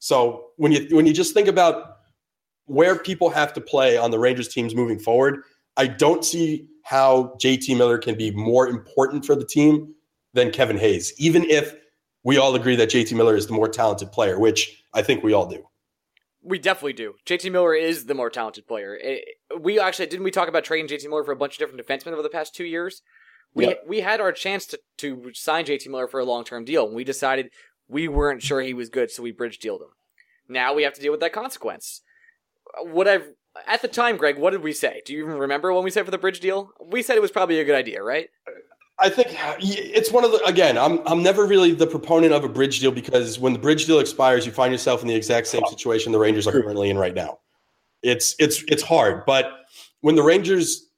[0.01, 1.99] So when you when you just think about
[2.67, 5.43] where people have to play on the Rangers teams moving forward,
[5.77, 9.95] I don't see how JT Miller can be more important for the team
[10.35, 11.75] than Kevin Hayes, even if
[12.23, 15.33] we all agree that JT Miller is the more talented player, which I think we
[15.33, 15.65] all do.
[16.43, 17.15] We definitely do.
[17.25, 18.99] JT Miller is the more talented player.
[19.01, 19.25] It,
[19.59, 22.13] we actually didn't we talk about trading JT Miller for a bunch of different defensemen
[22.13, 23.01] over the past two years.
[23.55, 23.85] We Yep.
[23.87, 26.95] we had our chance to to sign JT Miller for a long term deal, and
[26.95, 27.51] we decided
[27.89, 29.89] we weren't sure he was good, so we bridge dealed him.
[30.49, 32.03] Now we have to deal with that consequence.
[32.83, 33.29] What I've
[33.67, 35.03] at the time, Greg, what did we say?
[35.07, 36.71] Do you even remember when we said for the bridge deal?
[36.81, 38.29] We said it was probably a good idea, right?
[38.99, 40.79] I think it's one of the again.
[40.79, 43.99] I'm I'm never really the proponent of a bridge deal because when the bridge deal
[43.99, 47.15] expires, you find yourself in the exact same situation the Rangers are currently in right
[47.15, 47.41] now.
[48.03, 49.67] It's it's it's hard, but
[50.03, 50.91] when the Rangers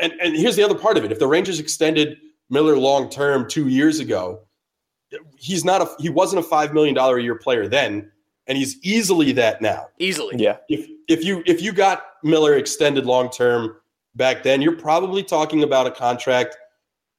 [0.00, 3.46] and and here's the other part of it: if the Rangers extended Miller long term
[3.46, 4.40] two years ago,
[5.36, 8.10] he's not a he wasn't a five million dollar a year player then,
[8.46, 9.88] and he's easily that now.
[9.98, 10.36] Easily.
[10.38, 10.56] Yeah.
[10.70, 13.76] If if you if you got Miller extended long term
[14.14, 16.56] back then, you're probably talking about a contract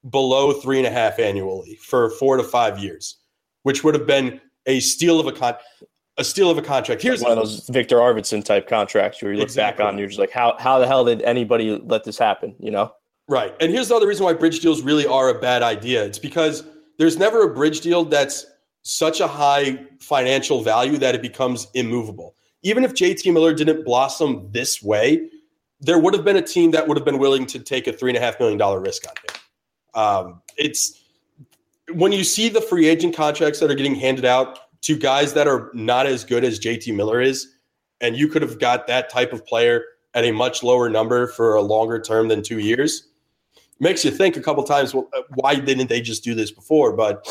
[0.10, 3.18] below three and a half annually for four to five years,
[3.64, 5.56] which would have been a steal of a con
[6.18, 7.02] a steal of a contract.
[7.02, 10.08] Here's one of those Viktor Arvidsson type contracts where you look back on and you're
[10.08, 12.56] just like, how how the hell did anybody let this happen?
[12.60, 12.94] You know?
[13.28, 13.56] Right.
[13.60, 16.04] And here's the other reason why bridge deals really are a bad idea.
[16.04, 16.64] It's because
[17.00, 18.46] there's never a bridge deal that's
[18.84, 22.36] such a high financial value that it becomes immovable.
[22.64, 25.30] Even if JT Miller didn't blossom this way,
[25.80, 28.12] there would have been a team that would have been willing to take a three
[28.12, 29.42] and a half million dollar risk on him.
[29.96, 31.04] Um, it's
[31.94, 35.48] when you see the free agent contracts that are getting handed out to guys that
[35.48, 37.48] are not as good as JT Miller is,
[38.02, 39.84] and you could have got that type of player
[40.14, 43.08] at a much lower number for a longer term than two years
[43.80, 46.94] makes you think a couple times well, uh, why didn't they just do this before?
[46.94, 47.28] But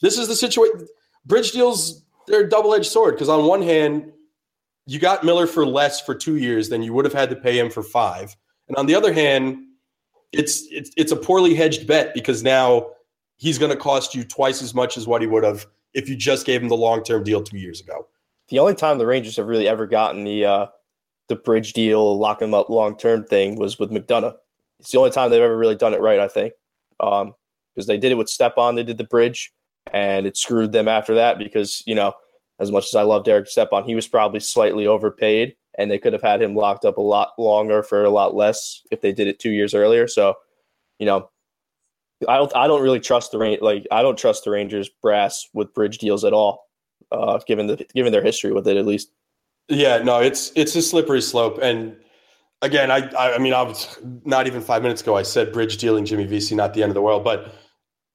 [0.00, 0.86] this is the situation
[1.26, 4.10] bridge deals they're a double-edged sword because on one hand
[4.86, 7.58] you got miller for less for two years than you would have had to pay
[7.58, 8.34] him for five.
[8.68, 9.66] And on the other hand
[10.32, 12.90] it's it's, it's a poorly hedged bet because now
[13.36, 16.16] he's going to cost you twice as much as what he would have if you
[16.16, 18.06] just gave him the long-term deal two years ago
[18.48, 20.66] The only time the Rangers have really ever gotten the uh
[21.30, 24.36] the bridge deal, lock him up long term thing was with McDonagh.
[24.80, 26.52] It's the only time they've ever really done it right, I think.
[26.98, 27.34] Um,
[27.74, 29.52] because they did it with Stepan, they did the bridge,
[29.92, 32.12] and it screwed them after that because, you know,
[32.58, 36.12] as much as I love Derek Stepan, he was probably slightly overpaid and they could
[36.12, 39.28] have had him locked up a lot longer for a lot less if they did
[39.28, 40.06] it two years earlier.
[40.06, 40.34] So,
[40.98, 41.30] you know,
[42.28, 45.72] I don't I don't really trust the like I don't trust the Rangers brass with
[45.72, 46.66] bridge deals at all,
[47.12, 49.10] uh, given the given their history with it at least.
[49.68, 51.58] Yeah, no, it's it's a slippery slope.
[51.62, 51.96] And
[52.60, 55.16] again, I I, I mean, I was not even five minutes ago.
[55.16, 57.24] I said bridge dealing Jimmy Vesey, not the end of the world.
[57.24, 57.54] But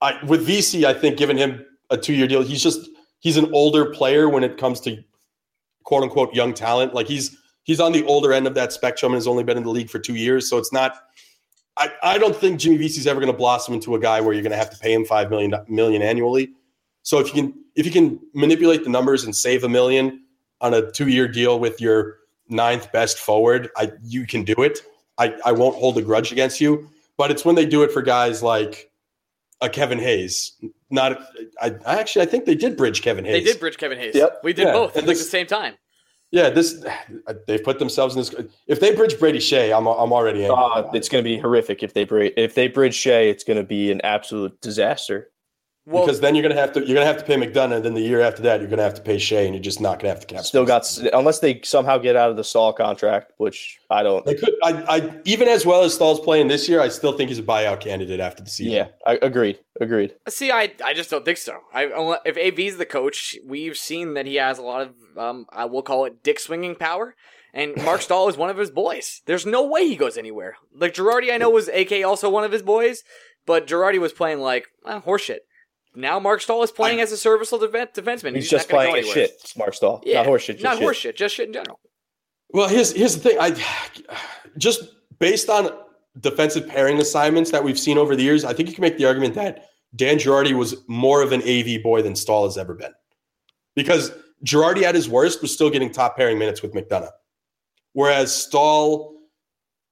[0.02, 2.88] I with Vesey, I think giving him a two year deal, he's just
[3.22, 5.04] he's an older player when it comes to
[5.84, 6.94] quote unquote young talent.
[6.94, 7.36] Like he's
[7.66, 9.90] he's on the older end of that spectrum and has only been in the league
[9.90, 10.50] for two years.
[10.50, 10.96] So it's not.
[11.78, 14.44] I, I don't think Jimmy Vesey's ever going to blossom into a guy where you're
[14.44, 16.54] going to have to pay him five million million annually.
[17.04, 20.24] So if you can if you can manipulate the numbers and save a million
[20.62, 24.80] on a two year deal with your ninth best forward, I you can do it.
[25.18, 26.90] I, I won't hold a grudge against you.
[27.18, 28.92] But it's when they do it for guys like
[29.62, 30.54] a Kevin Hayes.
[30.90, 31.20] Not
[31.62, 33.44] I, I actually I think they did bridge Kevin Hayes.
[33.44, 34.16] They did bridge Kevin Hayes.
[34.16, 34.42] Yep.
[34.44, 35.76] We did Yeah, both at and like the same time.
[36.36, 36.84] Yeah, this
[37.48, 38.36] they've put themselves in this.
[38.68, 40.46] If they bridge Brady Skjei, I'm I'm already.
[40.46, 43.30] Uh, it's going to be horrific if they bridge if they bridge Skjei.
[43.30, 45.32] It's going to be an absolute disaster.
[45.88, 47.76] Well, because then you're gonna have to you're gonna have to pay McDonagh.
[47.76, 49.80] And then the year after that, you're gonna have to pay Skjei, and you're just
[49.80, 50.44] not gonna have to cap.
[50.44, 51.00] Still space.
[51.00, 54.26] got unless they somehow get out of the Saul contract, which I don't.
[54.26, 54.56] They could.
[54.64, 57.44] I, I even as well as Staal's playing this year, I still think he's a
[57.44, 58.74] buyout candidate after the season.
[58.74, 59.60] Yeah, I agreed.
[59.80, 60.16] Agreed.
[60.28, 61.60] See, I I just don't think so.
[61.72, 65.66] I if AV's the coach, we've seen that he has a lot of um I
[65.66, 67.16] will call it dick swinging power,
[67.54, 69.22] And Mark Staal is one of his boys.
[69.28, 70.58] There's no way he goes anywhere.
[70.74, 73.04] Like Girardi, I know was AK also one of his boys,
[73.46, 75.40] but Girardi was playing like eh, horseshit.
[75.96, 78.36] Now Marc Staal is playing I, as a serviceable def- defenseman.
[78.36, 79.54] He's, he's just playing as shit.
[79.58, 80.62] Marc Staal, yeah, not horseshit.
[80.62, 80.88] Not shit.
[80.88, 81.80] horseshit, just shit in general.
[82.50, 83.38] Well, here's here's the thing.
[83.40, 83.56] I
[84.58, 84.84] just
[85.20, 85.70] based on
[86.20, 89.06] defensive pairing assignments that we've seen over the years, I think you can make the
[89.06, 92.94] argument that Dan Girardi was more of an AV boy than Staal has ever been.
[93.76, 94.12] Because
[94.46, 97.12] Girardi at his worst was still getting top pairing minutes with McDonagh.
[97.94, 99.14] Whereas Staal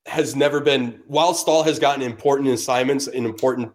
[0.06, 3.72] has never been, while Staal has gotten important assignments in important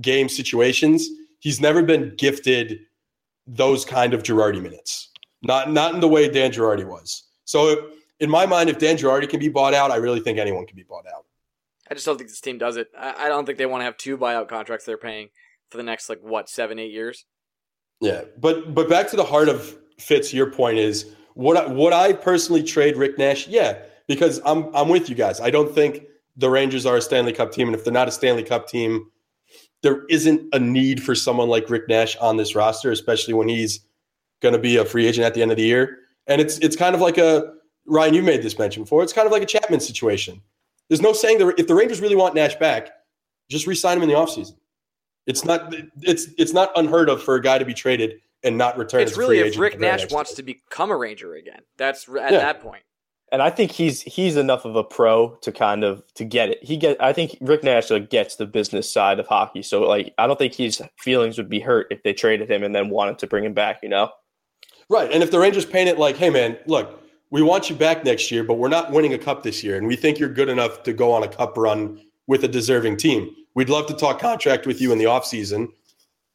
[0.00, 1.08] game situations,
[1.44, 2.80] he's never been gifted
[3.46, 5.10] those kind of Girardi minutes.
[5.42, 7.24] Not not in the way Dan Girardi was.
[7.44, 10.66] So in my mind, if Dan Girardi can be bought out, I really think anyone
[10.66, 11.26] can be bought out.
[11.88, 12.88] I just don't think this team does it.
[12.98, 15.28] I, I don't think they want to have two buyout contracts they're paying
[15.70, 17.26] for the next like what seven eight years.
[18.00, 20.32] Yeah, but but back to the heart of Fitz.
[20.32, 23.46] Your point is would I, would I personally trade Rick Nash?
[23.46, 23.76] Yeah,
[24.08, 25.40] because I'm I'm with you guys.
[25.40, 26.04] I don't think
[26.36, 29.10] the Rangers are a Stanley Cup team, and if they're not a Stanley Cup team,
[29.84, 33.80] there isn't a need for someone like Rick Nash on this roster, especially when he's
[34.40, 35.98] going to be a free agent at the end of the year.
[36.26, 37.52] And it's it's kind of like a
[37.86, 38.14] Ryan.
[38.14, 39.02] You made this mention before.
[39.02, 40.40] It's kind of like a Chapman situation.
[40.88, 42.92] There's no saying that if the Rangers really want Nash back,
[43.50, 44.56] just re-sign him in the offseason.
[45.26, 48.78] It's not it's it's not unheard of for a guy to be traded and not
[48.78, 49.02] return.
[49.02, 51.60] It's really if Rick Nash wants to become a Ranger again.
[51.76, 52.38] That's at yeah.
[52.38, 52.82] that point.
[53.34, 56.62] And I think he's he's enough of a pro to kind of to get it.
[56.62, 59.60] He get I think Rick Nash gets the business side of hockey.
[59.60, 62.72] So like I don't think his feelings would be hurt if they traded him and
[62.72, 63.80] then wanted to bring him back.
[63.82, 64.12] You know.
[64.88, 68.04] Right, and if the Rangers paint it like, "Hey, man, look, we want you back
[68.04, 70.48] next year, but we're not winning a cup this year, and we think you're good
[70.48, 73.34] enough to go on a cup run with a deserving team.
[73.56, 75.70] We'd love to talk contract with you in the offseason.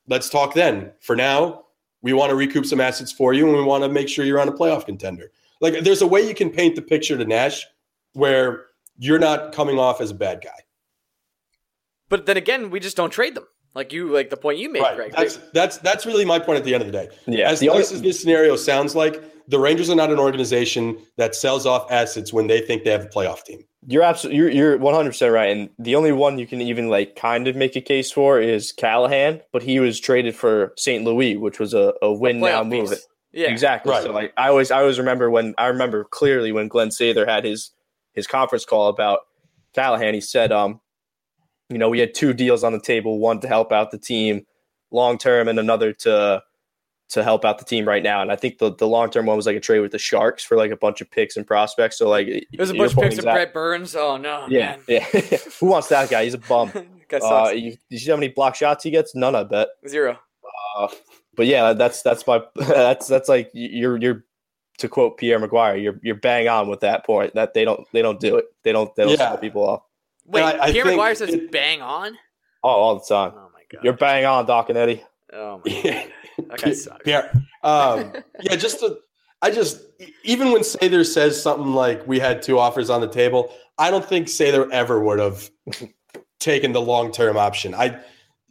[0.09, 0.91] Let's talk then.
[0.99, 1.63] For now,
[2.01, 4.41] we want to recoup some assets for you, and we want to make sure you're
[4.41, 5.31] on a playoff contender.
[5.61, 7.65] Like, there's a way you can paint the picture to Nash
[8.13, 8.65] where
[8.97, 10.49] you're not coming off as a bad guy.
[12.09, 13.45] But then again, we just don't trade them.
[13.75, 14.95] Like you, like the point you made, right.
[14.95, 15.11] Greg.
[15.15, 17.07] That's that's that's really my point at the end of the day.
[17.27, 17.49] Yeah.
[17.49, 21.67] As nice as this scenario sounds like, the Rangers are not an organization that sells
[21.67, 23.63] off assets when they think they have a playoff team.
[23.87, 27.15] You're absolutely you're you're 100 percent right, and the only one you can even like
[27.15, 31.03] kind of make a case for is Callahan, but he was traded for St.
[31.03, 32.93] Louis, which was a, a win now move.
[33.31, 33.41] Piece.
[33.41, 33.91] Yeah, exactly.
[33.91, 34.03] Right.
[34.03, 37.43] So like I always I always remember when I remember clearly when Glenn Sather had
[37.43, 37.71] his
[38.13, 39.21] his conference call about
[39.73, 40.13] Callahan.
[40.13, 40.81] He said, um,
[41.69, 44.45] you know, we had two deals on the table, one to help out the team
[44.91, 46.43] long term, and another to
[47.09, 48.21] to help out the team right now.
[48.21, 50.43] And I think the, the long term one was like a trade with the Sharks
[50.43, 51.97] for like a bunch of picks and prospects.
[51.97, 53.95] So like there's a bunch of picks of Brent Burns.
[53.95, 55.01] Oh no, yeah, man.
[55.11, 55.37] yeah.
[55.59, 56.23] Who wants that guy?
[56.23, 56.71] He's a bum.
[57.11, 59.15] uh, you, you, see how many block shots he gets?
[59.15, 59.69] None, I bet.
[59.87, 60.19] Zero.
[60.77, 60.87] Uh,
[61.39, 64.25] but yeah, that's that's my that's that's like you're you're
[64.79, 68.01] to quote Pierre McGuire, you're you're bang on with that point that they don't they
[68.01, 68.47] don't do it.
[68.65, 69.37] They don't they don't yeah.
[69.37, 69.83] people off.
[70.25, 72.17] Wait, I, Pierre McGuire says it, bang on.
[72.61, 73.31] Oh, all the time.
[73.37, 75.01] Oh my god, you're bang on, Doc and Eddie.
[75.31, 76.49] Oh my god.
[76.49, 77.07] That guy sucks.
[77.07, 77.31] Yeah.
[77.63, 78.11] Um,
[78.41, 78.97] yeah, just to,
[79.41, 79.79] I just
[80.25, 84.03] even when Sather says something like we had two offers on the table, I don't
[84.03, 85.49] think Sather ever would have
[86.41, 87.73] taken the long term option.
[87.73, 88.01] I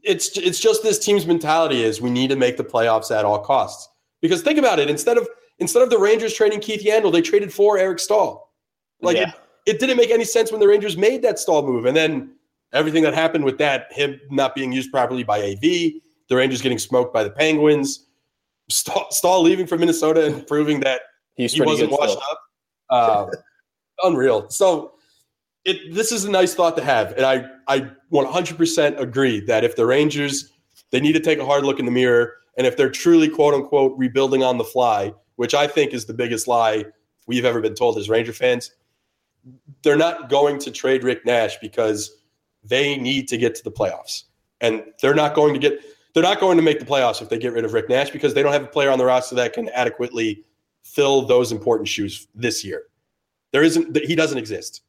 [0.09, 3.39] it's it's just this team's mentality is we need to make the playoffs at all
[3.39, 3.89] costs.
[4.21, 5.29] Because think about it, instead of
[5.59, 8.53] instead of the Rangers trading Keith Yandle, they traded for Eric Staal.
[9.01, 9.29] Like yeah.
[9.67, 11.85] it, it didn't make any sense when the Rangers made that Staal move.
[11.85, 12.33] And then
[12.73, 16.79] everything that happened with that, him not being used properly by AV, the Rangers getting
[16.79, 18.07] smoked by the Penguins,
[18.71, 21.03] Staal, Staal leaving for Minnesota and proving that
[21.37, 22.23] He's he wasn't washed still.
[22.31, 22.41] up.
[22.91, 23.27] Uh,
[24.03, 24.49] unreal.
[24.51, 24.95] So
[25.69, 29.77] it this is a nice thought to have, and I I 100% agree that if
[29.77, 30.51] the Rangers
[30.91, 33.55] they need to take a hard look in the mirror, and if they're truly quote
[33.55, 36.87] unquote rebuilding on the fly, which I think is the biggest lie
[37.27, 38.73] we've ever been told as Ranger fans,
[39.83, 42.23] they're not going to trade Rick Nash because
[42.65, 44.25] they need to get to the playoffs,
[44.61, 45.81] and they're not going to get
[46.15, 48.33] they're not going to make the playoffs if they get rid of Rick Nash because
[48.33, 50.45] they don't have a player on the roster that can adequately
[50.83, 52.85] fill those important shoes this year.
[53.53, 54.83] There isn't that he doesn't exist.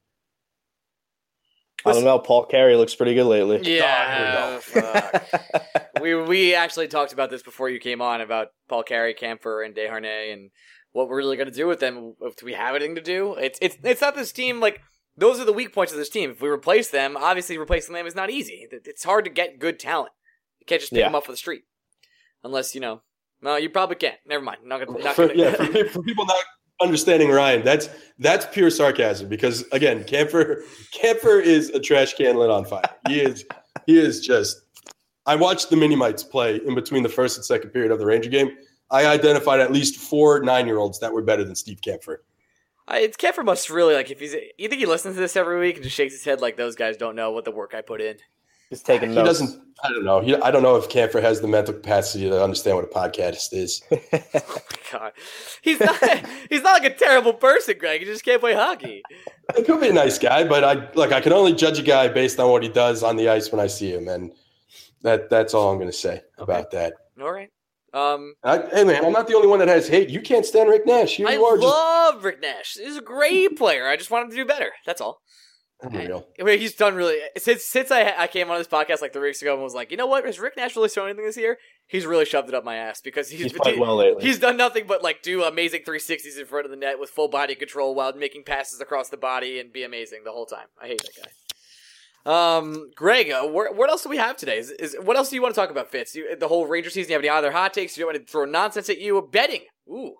[1.86, 2.20] I don't know.
[2.20, 3.62] Paul Carey looks pretty good lately.
[3.64, 5.62] Yeah, oh,
[6.02, 9.76] we we actually talked about this before you came on about Paul Carey, Kampfer, and
[9.76, 10.52] Desharnais, and
[10.92, 12.16] what we're really going to do with them.
[12.20, 13.36] Do we have anything to do?
[13.36, 14.82] It's it's it's not this team like
[15.18, 16.32] those are the weak points of this team.
[16.32, 18.68] If we replace them, obviously replacing them is not easy.
[18.72, 20.12] It's hard to get good talent.
[20.60, 21.08] You can't just pick yeah.
[21.08, 21.64] them up for the street,
[22.44, 23.02] unless you know.
[23.42, 24.18] No, you probably can't.
[24.26, 24.60] Never mind.
[24.66, 25.00] Not gonna.
[25.02, 25.34] Not gonna.
[25.34, 26.44] yeah, for, for people not
[26.82, 30.62] understanding Ryan, that's that's pure sarcasm because again, Kampfer
[30.94, 32.84] Kampfer is a trash can lit on fire.
[33.08, 33.46] He is
[33.86, 34.62] he is just
[35.26, 38.06] I watched the mini mites play in between the first and second period of the
[38.06, 38.52] Ranger game.
[38.92, 42.18] I identified at least four nine year olds that were better than Steve Kampfer.
[42.88, 44.34] I, it's Keffer must really like if he's.
[44.58, 46.76] You think he listens to this every week and just shakes his head like those
[46.76, 48.18] guys don't know what the work I put in.
[48.70, 49.39] Just taking He notes.
[49.39, 49.61] doesn't.
[49.84, 50.20] I don't know.
[50.20, 53.53] He, I don't know if Kampfer has the mental capacity to understand what a podcast
[53.53, 53.82] is.
[54.91, 55.13] God,
[55.61, 55.97] he's not.
[56.49, 58.01] he's not like a terrible person, Greg.
[58.01, 59.01] He just can't play hockey.
[59.55, 61.11] He could be a nice guy, but I like.
[61.13, 63.61] I can only judge a guy based on what he does on the ice when
[63.61, 64.32] I see him, and
[65.01, 66.93] that that's all I'm going to say about that.
[67.22, 67.49] All right.
[67.91, 70.09] Um, I, hey man, I'm not the only one that has hate.
[70.09, 71.15] You can't stand Rick Nash.
[71.15, 72.78] Here I you are, just love Rick Nash.
[72.80, 73.88] He's a great player.
[73.88, 74.72] I just want him to do better.
[74.86, 75.22] That's all.
[75.82, 76.28] Unreal.
[76.40, 79.30] I mean, he's done really since since I I came on this podcast like three
[79.30, 81.38] weeks ago and was like, you know what, has Rick Nash really shown anything this
[81.38, 81.58] year?
[81.88, 84.24] He's really shoved it up my ass because he's He's played well lately.
[84.24, 87.28] He's done nothing but like do amazing 360s in front of the net with full
[87.28, 90.68] body control while making passes across the body and be amazing the whole time.
[90.82, 91.30] I hate that guy.
[92.26, 94.58] Um, Greg, uh, where, what else do we have today?
[94.60, 96.16] Is, is what else do you want to talk about, Fitz?
[96.16, 97.10] You, the whole Ranger season.
[97.10, 97.98] You have any other hot takes?
[97.98, 99.28] You don't want to throw nonsense at you?
[99.32, 99.62] Betting.
[99.90, 100.16] Ooh,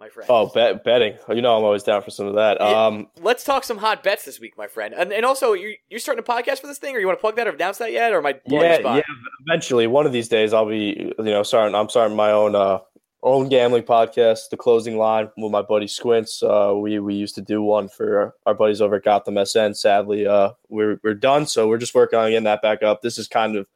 [0.00, 0.28] my friend.
[0.30, 1.16] Oh, bet, betting.
[1.28, 2.60] You know I'm always down for some of that.
[2.60, 4.94] Um, Let's talk some hot bets this week, my friend.
[4.94, 7.20] And, and also, you you starting a podcast for this thing, or you want to
[7.20, 8.96] plug that or announce that yet, or am I blowing yeah, spot?
[8.96, 9.14] yeah.
[9.46, 11.74] Eventually, one of these days, I'll be, you know, starting.
[11.74, 12.78] I'm starting my own, uh,
[13.22, 16.42] own gambling podcast, The Closing Line, with my buddy Squints.
[16.42, 19.74] Uh, we we used to do one for our buddies over at Gotham SN.
[19.74, 23.00] Sadly, uh, we're we're done, so we're just working on getting that back up.
[23.00, 23.66] This is kind of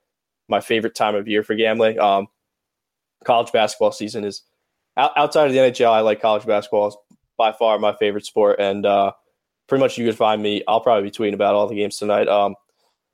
[0.49, 1.99] my favorite time of year for gambling.
[1.99, 2.27] Um,
[3.25, 4.43] college basketball season is
[4.99, 5.91] outside of the NHL.
[5.91, 6.89] I like college basketball.
[6.89, 6.97] It's
[7.37, 9.13] by far my favorite sport, and uh,
[9.69, 10.63] pretty much you could find me.
[10.67, 12.29] I'll probably be tweeting about all the games tonight.
[12.29, 12.55] Um,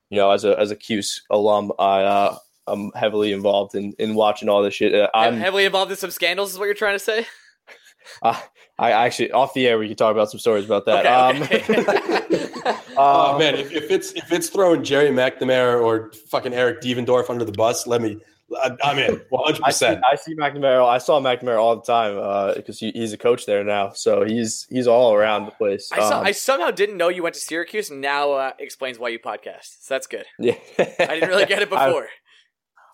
[0.09, 4.15] you know, as a as a Cuse alum, I uh, I'm heavily involved in in
[4.15, 4.93] watching all this shit.
[4.93, 7.25] Uh, I'm I'm heavily involved in some scandals, is what you're trying to say?
[8.23, 8.39] uh,
[8.77, 11.05] I actually off the air we can talk about some stories about that.
[11.05, 12.51] Okay, Um, okay.
[12.97, 17.29] Oh um, man, if, if it's if it's throwing Gerry McNamara or fucking Eric Devendorf
[17.29, 18.19] under the bus, let me.
[18.55, 19.61] I, I'm in 100.
[19.63, 20.87] I see, percent I see McNamara.
[20.87, 24.67] I saw McNamara all the time because he, he's a coach there now, so he's
[24.69, 25.89] he's all around the place.
[25.91, 28.99] I, saw, Um, I somehow didn't know you went to Syracuse, and now uh, explains
[28.99, 29.77] why you podcast.
[29.81, 30.25] So that's good.
[30.39, 30.85] yeah, I
[31.15, 32.07] didn't really get it before.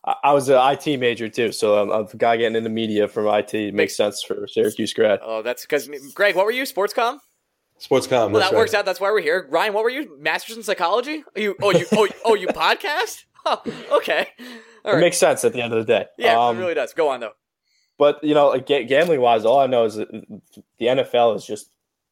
[0.06, 3.08] I, I was an IT major too, so I'm, I'm a guy getting into media
[3.08, 3.54] from IT.
[3.54, 5.20] It makes sense for Syracuse grad.
[5.22, 6.36] oh, that's because Greg.
[6.36, 6.66] What were you?
[6.66, 7.20] Sports com.
[7.78, 8.32] Sports com.
[8.32, 8.80] Well, that's that works right.
[8.80, 8.86] out.
[8.86, 9.48] That's why we're here.
[9.50, 10.18] Ryan, what were you?
[10.20, 11.24] Masters in psychology?
[11.36, 11.56] Oh, you?
[11.62, 11.86] Oh, you?
[11.92, 13.26] Oh, you- oh, you podcast?
[13.44, 13.60] Oh,
[13.94, 14.28] okay.
[14.86, 15.02] All It right.
[15.02, 16.06] makes sense at the end of the day.
[16.18, 16.94] yeah, Um, it really does.
[16.94, 17.34] Go on though.
[17.98, 21.70] But you know, like, gambling wise, all I know is that the NFL has just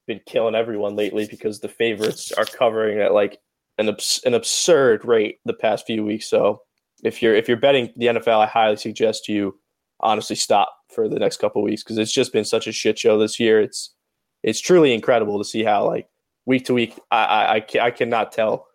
[0.07, 3.39] been killing everyone lately because the favorites are covering at like
[3.77, 6.27] an abs- an absurd rate the past few weeks.
[6.27, 6.61] So
[7.03, 9.59] if you're if you're betting the NFL, I highly suggest you
[9.99, 13.17] honestly stop for the next couple weeks because it's just been such a shit show
[13.17, 13.59] this year.
[13.61, 13.93] It's
[14.43, 16.07] it's truly incredible to see how like
[16.45, 18.67] week to week I I, I, ca- I cannot tell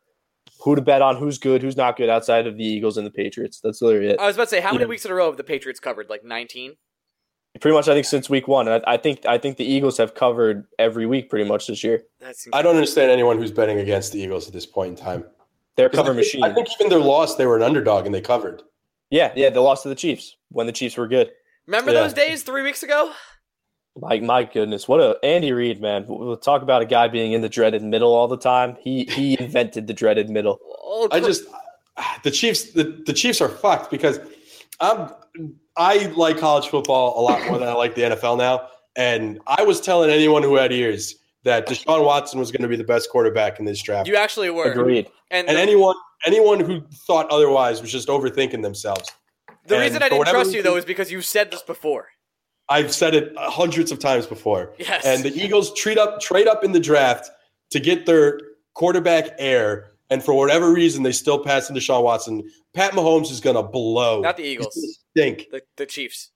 [0.64, 3.10] who to bet on, who's good, who's not good outside of the Eagles and the
[3.10, 3.60] Patriots.
[3.62, 4.18] That's literally it.
[4.18, 4.88] I was about to say, how many Yeah.
[4.88, 6.08] weeks in a row have the Patriots covered?
[6.10, 6.76] Like 19?
[7.60, 8.66] pretty much I think since week one.
[8.66, 11.84] And I, I think I think the Eagles have covered every week pretty much this
[11.84, 12.02] year.
[12.18, 15.24] That's I don't understand anyone who's betting against the Eagles at this point in time.
[15.76, 16.42] They're a 'Cause I think- machine.
[16.42, 18.62] I think even their loss, they were an underdog and they covered.
[19.10, 21.30] yeah, yeah, they lost to the Chiefs when the Chiefs were good.
[21.68, 22.00] Remember Yeah.
[22.02, 23.12] those days three weeks ago?
[23.96, 26.04] Like my goodness, what a Andy Reid man.
[26.08, 28.76] We'll talk about a guy being in the dreaded middle all the time.
[28.80, 30.58] He he invented the dreaded middle.
[30.82, 31.44] Oh, I just
[32.22, 32.72] the Chiefs.
[32.72, 34.18] The, the Chiefs are fucked because
[34.80, 35.10] I'm.
[35.76, 38.68] I like college football a lot more than I like the NFL now.
[38.94, 42.76] And I was telling anyone who had ears that Deshaun Watson was going to be
[42.76, 44.08] the best quarterback in this draft.
[44.08, 44.70] you actually were.
[44.70, 45.08] Agreed.
[45.32, 49.10] And, and the, anyone anyone who thought otherwise was just overthinking themselves.
[49.66, 52.08] the and reason I didn't trust you though is because you said this before.
[52.68, 54.72] I've said it hundreds of times before.
[54.78, 55.04] Yes.
[55.04, 57.30] And the Eagles trade up trade up in the draft
[57.70, 58.40] to get their
[58.74, 62.42] quarterback heir, and for whatever reason they still pass into Deshaun Watson.
[62.74, 64.20] Pat Mahomes is gonna blow.
[64.20, 64.74] Not the He's Eagles.
[64.74, 65.50] gonna Stink.
[65.50, 66.30] The, the Chiefs.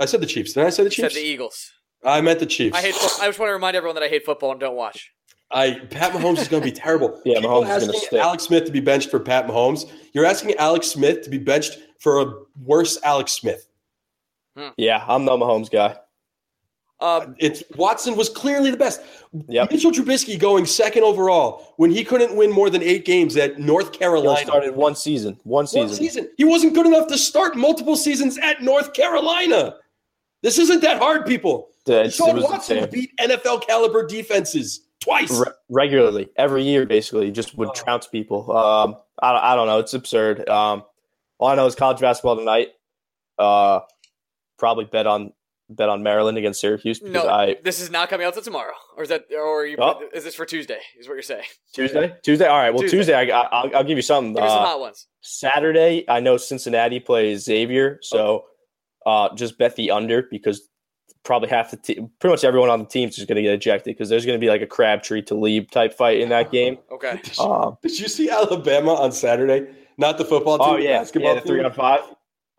[0.00, 0.52] I said the Chiefs.
[0.52, 1.14] Did I say the You said Chiefs?
[1.14, 1.72] the Eagles.
[2.04, 2.76] I meant the Chiefs.
[2.76, 2.94] I hate.
[2.94, 5.12] Fo- I just want to remind everyone that I hate football and don't watch.
[5.50, 7.20] I Pat Mahomes is going to be terrible.
[7.24, 8.22] Yeah, People Mahomes is gonna asking stink.
[8.22, 9.90] Alex Smith to be benched for Pat Mahomes.
[10.12, 12.32] You're asking Alex Smith to be benched for a
[12.64, 13.66] worse Alex Smith.
[14.76, 15.96] Yeah, I'm the Mahomes guy.
[17.00, 19.00] Um, It's Watson was clearly the best.
[19.48, 19.70] Yep.
[19.70, 23.92] Mitchell Trubisky going second overall when he couldn't win more than eight games at North
[23.92, 24.30] Carolina.
[24.30, 25.38] only started one season.
[25.44, 25.86] One season.
[25.88, 26.28] One season.
[26.36, 29.76] He wasn't good enough to start multiple seasons at North Carolina.
[30.42, 31.68] This isn't that hard, people.
[31.86, 32.90] Yeah, it's- Sean Watson insane.
[32.90, 35.30] beat NFL caliber defenses twice.
[35.38, 37.72] Re- regularly every year basically just would Oh.
[37.72, 40.82] trounce people um I, don't- I don't know it's absurd um
[41.38, 42.68] all i know is college basketball tonight
[43.38, 43.80] uh
[44.58, 45.32] probably bet on
[45.70, 48.72] bet on maryland against syracuse because no, i this is not coming out till tomorrow,
[48.96, 49.76] or is that, or are you?
[49.78, 50.00] Oh.
[50.14, 50.78] Is this for Tuesday?
[50.98, 51.44] Is what you're saying?
[51.74, 52.96] tuesday tuesday all right well Tuesday.
[52.96, 55.06] tuesday, I, I, I'll, I'll give you something Give me some uh, hot ones.
[55.20, 58.44] saturday i know cincinnati plays xavier so
[59.04, 60.68] uh just bet the under because
[61.24, 63.94] probably half the team, pretty much everyone on the team is going to get ejected
[63.94, 66.78] because there's going to be like a Crabtree Talib type fight in that game.
[66.90, 67.20] Okay.
[67.22, 69.66] Did you, Um, did you see Alabama on Saturday?
[69.98, 70.68] Not the football team.
[70.68, 71.66] oh the yeah, basketball yeah, the three team.
[71.66, 72.00] on five.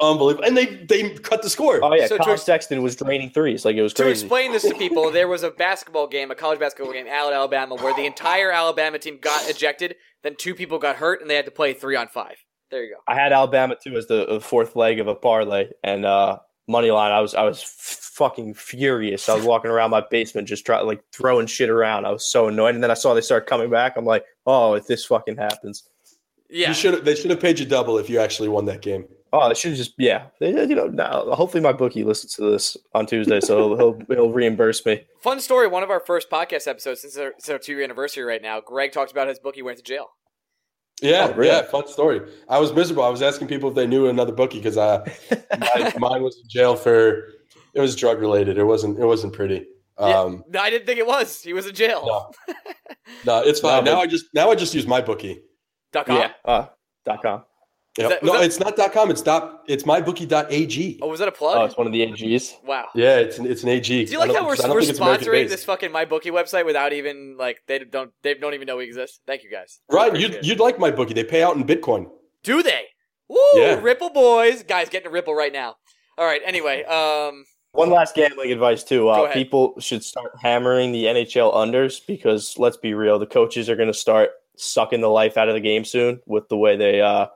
[0.01, 0.45] Unbelievable.
[0.45, 1.79] And they they cut the score.
[1.83, 3.97] Oh yeah, So to Collin ex- Sexton was draining threes like it was crazy.
[3.97, 4.25] To crazy.
[4.25, 7.33] explain this to people, there was a basketball game, a college basketball game out at
[7.33, 9.95] Alabama, where the entire Alabama team got ejected.
[10.23, 12.35] Then two people got hurt, and they had to play three on five.
[12.71, 13.01] There you go.
[13.07, 16.91] I had Alabama too as the, the fourth leg of a parlay and uh, money
[16.91, 17.11] line.
[17.11, 17.67] I was I was f-
[18.13, 19.27] fucking furious.
[19.27, 22.05] I was walking around my basement just trying like throwing shit around.
[22.05, 22.75] I was so annoyed.
[22.75, 23.97] And then I saw they start coming back.
[23.97, 25.89] I'm like, oh, if this fucking happens,
[26.49, 26.69] Yeah.
[26.69, 29.07] You should they should have paid you double if you actually won that game.
[29.33, 30.27] Oh, it should just yeah.
[30.39, 34.31] You know, now, hopefully my bookie listens to this on Tuesday, so he'll he'll, he'll
[34.31, 35.05] reimburse me.
[35.21, 35.67] Fun story.
[35.67, 38.61] One of our first podcast episodes since our, since our two year anniversary right now.
[38.61, 40.07] Greg talked about his bookie went to jail.
[41.01, 41.47] Yeah, Oh, really?
[41.51, 42.21] yeah, fun story.
[42.49, 43.03] I was miserable.
[43.03, 45.05] I was asking people if they knew another bookie because uh,
[45.57, 47.29] my, mine was in jail for
[47.73, 48.57] it was drug related.
[48.57, 49.65] It wasn't it wasn't pretty.
[49.97, 51.41] Um, No, I didn't think it was.
[51.41, 52.03] He was in jail.
[52.47, 52.55] No.
[53.25, 53.83] no, it's fine.
[53.85, 55.41] No, but- now I just now I just use my bookie.
[55.93, 56.17] Dot com?
[56.17, 56.67] Yeah, uh,
[57.05, 57.43] dot com.
[58.01, 58.09] Yep.
[58.09, 59.11] that- no, that- it's not dot com.
[59.11, 59.63] It's dot.
[59.67, 60.99] It's mybookie.ag.
[61.01, 61.57] Oh, was that a plug?
[61.57, 62.55] Oh, it's one of the AGs.
[62.63, 62.87] wow.
[62.95, 64.05] Yeah, it's an, it's an AG.
[64.05, 66.65] Do you like I how we're, we're think it's American sponsoring this fucking MyBookie website
[66.65, 69.21] without even like they don't they don't even know we exist?
[69.27, 69.79] Thank you guys.
[69.91, 70.45] Ryan, Appreciate you'd, it.
[70.45, 71.13] you'd like my bookie.
[71.13, 72.09] They pay out in Bitcoin.
[72.43, 72.83] Do they?
[73.27, 73.37] Woo!
[73.55, 73.79] Yeah.
[73.81, 75.75] Ripple boys, guys, getting a Ripple right now.
[76.17, 76.41] All right.
[76.45, 79.03] Anyway, um, One last gambling advice too.
[79.03, 79.33] Go Uh, ahead.
[79.35, 83.87] people should start hammering the NHL unders because let's be real, the coaches are going
[83.91, 87.27] to start sucking the life out of the game soon with the way they, uh,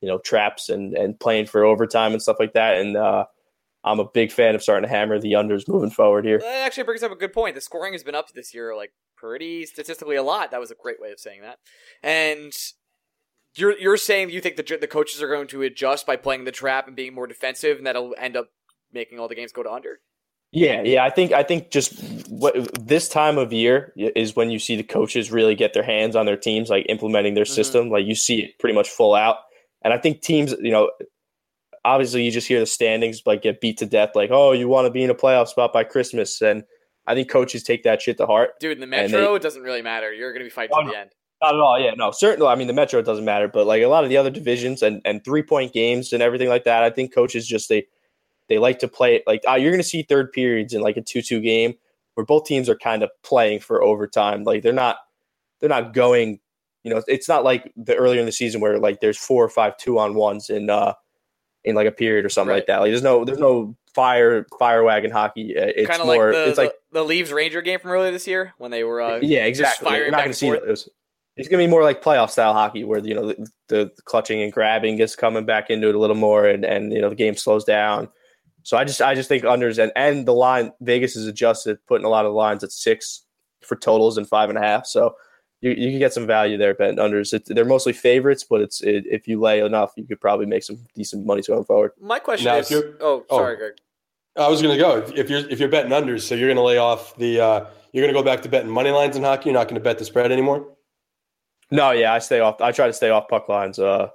[0.00, 2.78] you know, traps and and playing for overtime and stuff like that.
[2.78, 3.24] And uh,
[3.84, 6.38] I'm a big fan of starting to hammer the unders moving forward here.
[6.38, 7.54] that actually brings up a good point.
[7.54, 10.50] The scoring has been up this year, like pretty statistically a lot.
[10.50, 11.58] That was a great way of saying that.
[12.02, 12.52] And
[13.56, 16.52] you're you're saying you think the the coaches are going to adjust by playing the
[16.52, 18.48] trap and being more defensive, and that'll end up
[18.92, 20.00] making all the games go to under.
[20.52, 21.04] Yeah, yeah.
[21.04, 22.54] I think I think just what
[22.86, 26.26] this time of year is when you see the coaches really get their hands on
[26.26, 27.48] their teams, like implementing their Mhm.
[27.54, 27.90] system.
[27.90, 29.38] Like you see it pretty much full out.
[29.84, 30.90] And I think teams, you know,
[31.84, 34.86] obviously you just hear the standings like get beat to death, like oh, you want
[34.86, 36.64] to be in a playoff spot by Christmas, and
[37.06, 38.58] I think coaches take that shit to heart.
[38.60, 40.12] Dude, in the Metro, it doesn't really matter.
[40.12, 41.10] You're going to be fighting Oh, to the end.
[41.42, 41.78] Not at all.
[41.78, 42.48] Yeah, no, certainly.
[42.48, 45.02] I mean, the Metro doesn't matter, but like a lot of the other divisions and
[45.04, 47.86] and three point games and everything like that, I think coaches just they
[48.48, 50.96] they like to play it like ah, you're going to see third periods in like
[50.96, 51.74] a two two game
[52.14, 54.44] where both teams are kind of playing for overtime.
[54.44, 54.96] Like they're not
[55.60, 56.40] they're not going.
[56.84, 59.48] You know, it's not like the earlier in the season where like there's four or
[59.48, 60.92] five two on ones in uh
[61.64, 62.56] in like a period or something Right.
[62.56, 62.78] like that.
[62.80, 65.56] Like there's no there's no fire fire wagon hockey.
[65.56, 67.90] Uh, It's Kind of more like the, it's like the the Leaves Ranger game from
[67.90, 69.96] earlier this year when they were uh, yeah, exactly.
[69.96, 70.62] You're not going to see forth.
[70.62, 70.70] it.
[70.70, 70.88] It's,
[71.36, 74.40] it's going to be more like playoff style hockey, where you know the, the clutching
[74.42, 77.16] and grabbing gets coming back into it a little more, and and you know the
[77.16, 78.08] game slows down.
[78.62, 82.04] So I just I just think unders and and the line Vegas is adjusted, putting
[82.04, 83.24] a lot of lines at six
[83.62, 84.86] for totals and five and a half.
[84.86, 85.14] So
[85.60, 87.32] you, you can get some value there betting unders.
[87.32, 90.62] It, they're mostly favorites, but it's it, if you lay enough, you could probably make
[90.62, 91.92] some decent money going forward.
[92.00, 93.38] My question Now, is, if you're- oh, oh.
[93.38, 93.72] sorry, Greg.
[94.36, 96.56] I was going to go if, if you're if you're betting unders, so you're going
[96.56, 99.22] to lay off the uh, you're going to go back to betting money lines in
[99.22, 99.50] hockey.
[99.50, 100.66] You're not going to bet the spread anymore.
[101.70, 102.60] No, yeah, I stay off.
[102.60, 103.78] I try to stay off puck lines.
[103.78, 104.08] Uh,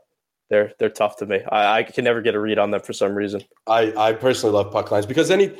[0.49, 1.39] they're they're tough to me.
[1.49, 3.43] I, I can never get a read on them for some reason.
[3.65, 5.53] I I personally love puck lines because any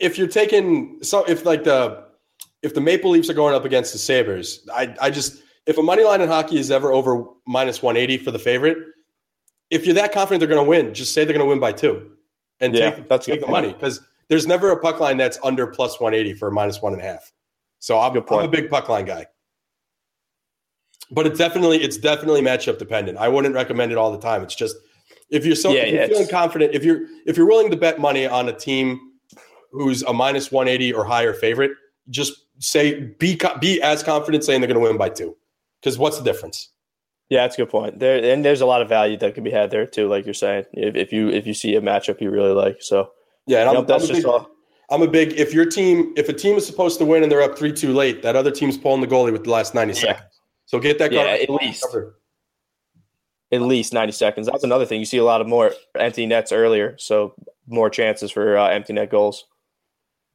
[0.00, 2.04] if you're taking so if like the
[2.62, 5.82] if the Maple Leafs are going up against the Sabres, I I just if a
[5.82, 8.78] money line in hockey is ever over minus 180 for the favorite,
[9.70, 11.72] if you're that confident they're going to win, just say they're going to win by
[11.72, 12.12] two,
[12.60, 13.62] and Yeah, take, that's take the point.
[13.62, 17.02] money because there's never a puck line that's under plus 180 for minus one and
[17.02, 17.32] a half.
[17.78, 19.26] So I'm, I'm a big puck line guy.
[21.10, 23.18] But it's definitely it's definitely matchup dependent.
[23.18, 24.42] I wouldn't recommend it all the time.
[24.42, 24.76] It's just
[25.30, 27.76] if you're so Yeah, if you're yeah, feeling confident, if you're if you're willing to
[27.76, 29.00] bet money on a team
[29.72, 31.72] who's a minus 180 or higher favorite,
[32.10, 35.36] just say be be as confident saying they're going to win by two.
[35.80, 36.70] Because what's the difference?
[37.28, 37.98] Yeah, that's a good point.
[37.98, 40.34] There and there's a lot of value that can be had there too, like you're
[40.34, 40.64] saying.
[40.72, 43.10] If, if you if you see a matchup you really like, so
[43.46, 44.48] Yeah, and I'm, that's I'm a just big, all.
[44.90, 45.32] I'm a big.
[45.38, 47.92] If your team, if a team is supposed to win and they're up three two
[47.94, 50.00] late, that other team's pulling the goalie with the last 90 Yeah.
[50.00, 50.40] seconds.
[50.66, 51.82] So get that Yeah, at least.
[51.82, 52.14] covered.
[53.52, 54.46] At least ninety seconds.
[54.46, 55.00] That's another thing.
[55.00, 57.34] You see a lot of more empty nets earlier, so
[57.66, 59.44] more chances for uh, empty net goals.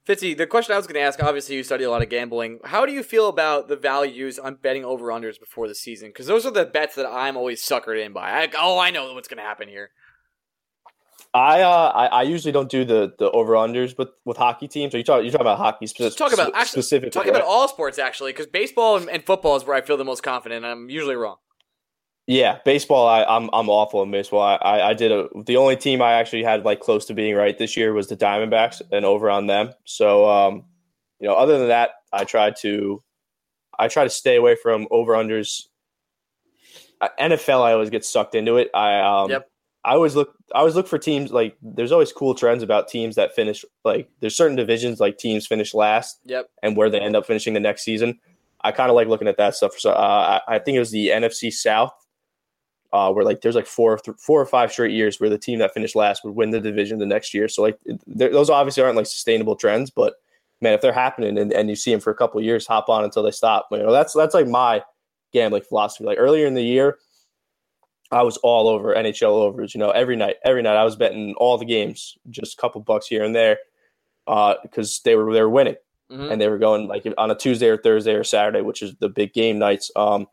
[0.07, 2.59] Fitzy, the question I was going to ask, obviously you study a lot of gambling.
[2.63, 6.09] How do you feel about the values on betting over-unders before the season?
[6.09, 8.29] Because those are the bets that I'm always suckered in by.
[8.29, 9.89] I, oh, I know what's going to happen here.
[11.33, 14.95] I uh I, I usually don't do the the over unders, but with hockey teams.
[14.95, 16.17] Are you talking you talking about hockey specific?
[16.17, 17.09] Talk about actually specifically.
[17.09, 20.05] talking about all sports actually, because baseball and, and football is where I feel the
[20.05, 20.63] most confident.
[20.63, 21.35] and I'm usually wrong.
[22.27, 23.07] Yeah, baseball.
[23.07, 24.41] I, I'm I'm awful in baseball.
[24.41, 27.35] I, I, I did a the only team I actually had like close to being
[27.35, 29.73] right this year was the Diamondbacks and over on them.
[29.85, 30.63] So um,
[31.19, 33.03] you know, other than that, I try to
[33.77, 35.63] I try to stay away from over unders.
[37.01, 38.69] Uh, NFL, I always get sucked into it.
[38.73, 39.49] I um, Yep.
[39.83, 43.15] I always look I always look for teams like there's always cool trends about teams
[43.17, 46.49] that finish like there's certain divisions like teams finish last Yep.
[46.63, 48.19] and where they end up finishing the next season.
[48.61, 49.77] I kind of like looking at that stuff.
[49.77, 51.93] So uh, I, I think it was the NFC South,
[52.95, 55.59] uh, where like there's like four, th- four or five straight years where the team
[55.59, 57.47] that finished last would win the division the next year.
[57.49, 57.77] So like
[58.07, 60.13] those obviously aren't like sustainable trends, but
[60.61, 62.87] man, if they're happening and, and you see them for a couple of years, hop
[62.89, 63.67] on until they stop.
[63.71, 64.81] You know, that's that's like my
[65.33, 66.05] gambling philosophy.
[66.05, 66.97] Like earlier in the year,
[68.11, 69.73] I was all over NHL overs.
[69.75, 72.79] You know, every night, every night I was betting all the games, just a couple
[72.81, 73.57] bucks here and there,
[74.25, 75.75] because they were they were winning
[76.11, 76.31] Mhm.
[76.31, 79.09] and they were going like on a Tuesday or Thursday or Saturday, which is the
[79.09, 79.89] big game nights.
[79.95, 80.27] Um,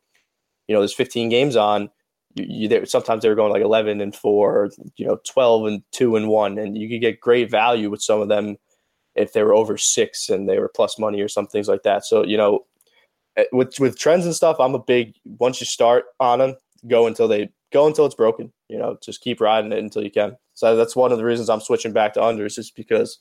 [0.68, 1.90] you know, there's 15 games on.
[2.34, 5.82] You, you sometimes they were going like 11 and four, or, you know, 12 and
[5.92, 8.56] two and one, and you could get great value with some of them
[9.14, 12.04] if they were over six and they were plus money or some things like that.
[12.04, 12.66] So you know,
[13.36, 16.56] eh, with with trends and stuff, I'm a big once you start on them,
[16.88, 18.52] go until they go until it's broken.
[18.68, 20.36] You know, just keep riding it until you can.
[20.54, 23.18] So that's one of the reasons I'm switching back to unders, just because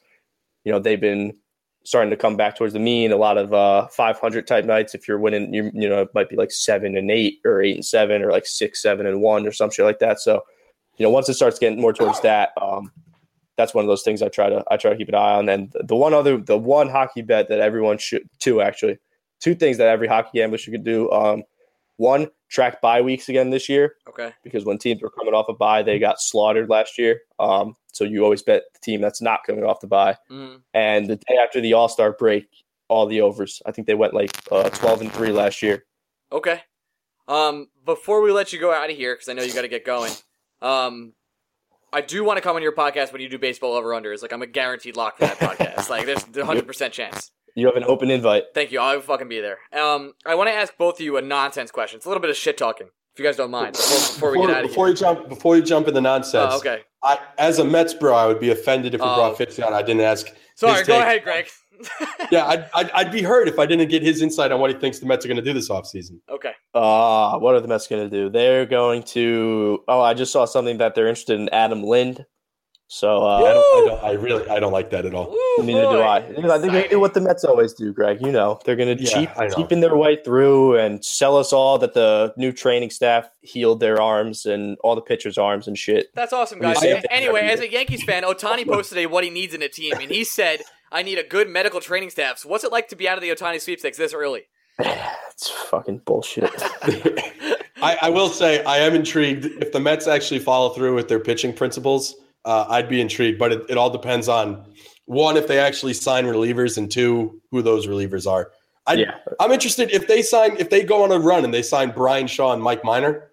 [0.63, 1.33] you know they've been
[1.83, 3.11] starting to come back towards the mean.
[3.11, 4.93] A lot of uh, 500 type nights.
[4.93, 7.75] If you're winning, you you know it might be like seven and eight, or eight
[7.75, 10.19] and seven, or like six, seven and one, or some shit like that.
[10.19, 10.41] So,
[10.97, 12.91] you know, once it starts getting more towards that, um,
[13.57, 15.49] that's one of those things I try to I try to keep an eye on.
[15.49, 18.97] And the one other, the one hockey bet that everyone should, two actually,
[19.39, 21.11] two things that every hockey gambler should do.
[21.11, 21.43] Um,
[21.97, 24.33] one, track bye weeks again this year Okay.
[24.43, 27.21] because when teams were coming off a bye, they got slaughtered last year.
[27.39, 30.17] Um, so you always bet the team that's not coming off the bye.
[30.29, 30.61] Mhm.
[30.73, 32.47] And the day after the All Star break,
[32.87, 33.61] all the overs.
[33.65, 35.85] I think they went like uh, twelve and three last year.
[36.31, 36.61] Okay.
[37.27, 39.67] Um, before we let you go out of here, because I know you got to
[39.69, 40.11] get going.
[40.61, 41.13] Um,
[41.93, 44.21] I do want to come on your podcast when you do baseball over unders.
[44.21, 45.89] Like I'm a guaranteed lock for that podcast.
[45.89, 47.31] Like there's a hundred percent chance.
[47.55, 48.45] You have an open invite.
[48.53, 48.79] Thank you.
[48.79, 49.57] I'll fucking be there.
[49.73, 51.97] Um, I want to ask both of you a nonsense question.
[51.97, 53.73] It's a little bit of shit talking, if you guys don't mind.
[53.73, 54.93] Before, before we Before, get out of before here.
[54.95, 56.81] you jump, before you jump in the nonsense, Oh, okay.
[57.03, 59.15] I, as a Mets bro, I would be offended if we Oh.
[59.15, 59.73] brought Fitz on.
[59.73, 60.27] I didn't ask.
[60.55, 60.79] Sorry.
[60.79, 61.47] his Go ahead, Greg.
[62.31, 64.77] Yeah, I'd, I'd, I'd be hurt if I didn't get his insight on what he
[64.77, 66.19] thinks the Mets are going to do this offseason.
[66.29, 66.51] okay.
[66.75, 68.29] Uh, what are the Mets going to do?
[68.29, 69.83] They're going to.
[69.87, 72.23] Oh, I just saw something that they're interested in Adam Lind.
[72.93, 75.29] So uh, I, don't, I, don't, I really, I don't like that at all.
[75.29, 75.91] Woo, neither boy.
[75.93, 76.19] do I.
[76.19, 78.19] They're going to do what the Mets always do, Greg.
[78.19, 81.53] You know, they're going to Yeah, cheap, I cheapen their way through and sell us
[81.53, 85.77] all that the new training staff healed their arms and all the pitchers' arms and
[85.77, 86.13] shit.
[86.15, 86.81] That's awesome, guys.
[86.81, 86.99] you?
[87.09, 90.11] Anyway, as a Yankees fan, Ohtani posted a what he needs in a team, and
[90.11, 90.59] he said,
[90.91, 93.21] "I need a good medical training staff." So, what's it like to be out of
[93.21, 94.43] the Ohtani sweepstakes this early?
[95.31, 96.51] It's fucking bullshit.
[97.81, 101.21] I, I will say I am intrigued if the Mets actually follow through with their
[101.21, 102.15] pitching principles.
[102.45, 104.65] Uh, I'd be intrigued, but it, it all depends on
[105.05, 108.51] one if they actually sign relievers, and two who those relievers are.
[108.87, 111.61] I, yeah, I'm interested if they sign if they go on a run and they
[111.61, 113.31] sign Bryan Shaw and Mike Minor.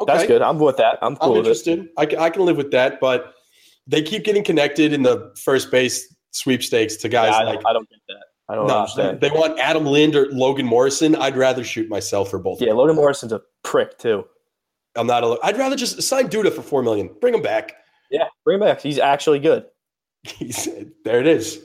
[0.00, 0.42] Okay, that's good.
[0.42, 0.98] I'm with that.
[1.02, 1.68] I'm cool I'm with it.
[1.68, 1.88] interested.
[1.96, 3.34] I, I can live with that, but
[3.86, 7.66] they keep getting connected in the first base sweepstakes to guys Yeah, I, like don't,
[7.66, 8.24] I don't get that.
[8.48, 9.20] I don't no, understand.
[9.20, 11.14] they want Adam Lind or Logan Morrison.
[11.14, 12.60] I'd rather shoot myself for both.
[12.60, 12.72] of yeah.
[12.72, 14.24] Logan Morrison's a prick too.
[14.96, 15.22] I'm not.
[15.22, 17.10] A, I'd rather just sign Duda for four million.
[17.20, 17.74] Bring him back.
[18.10, 18.80] Yeah, bring him back.
[18.80, 19.66] He's actually good.
[20.22, 20.68] He's,
[21.04, 21.60] there it is.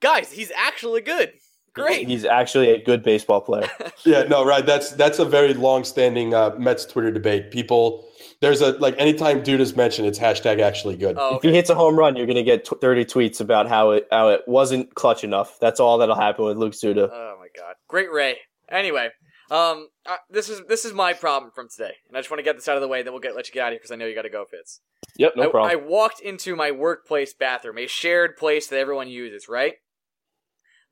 [0.00, 1.32] Guys, he's actually good.
[1.72, 2.06] Great.
[2.06, 3.68] He's actually a good baseball player.
[4.04, 4.64] Yeah, no, right.
[4.64, 7.50] That's that's a very long-standing uh, Mets Twitter debate.
[7.50, 8.06] People,
[8.40, 11.16] there's a like anytime dude Duda's mentioned, it's hashtag actually good.
[11.18, 13.90] Oh, If he hits a home run, you're gonna get t- 30 tweets about how
[13.90, 15.58] it how it wasn't clutch enough.
[15.60, 17.08] That's all that'll happen with Lucas Duda.
[17.12, 17.74] Oh my god.
[17.88, 18.36] Great Ray.
[18.70, 19.08] Anyway,
[19.50, 22.44] um, uh, this is this is my problem from today, and I just want to
[22.44, 23.02] get this out of the way.
[23.02, 24.30] Then we'll get let you get out of here because I know you got to
[24.30, 24.80] go, Fitz.
[25.18, 25.70] Yep, no I, problem.
[25.72, 29.74] I walked into my workplace bathroom, a shared place that everyone uses, right?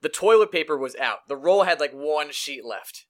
[0.02, 1.20] The toilet paper was out.
[1.28, 3.06] The roll had like one sheet left.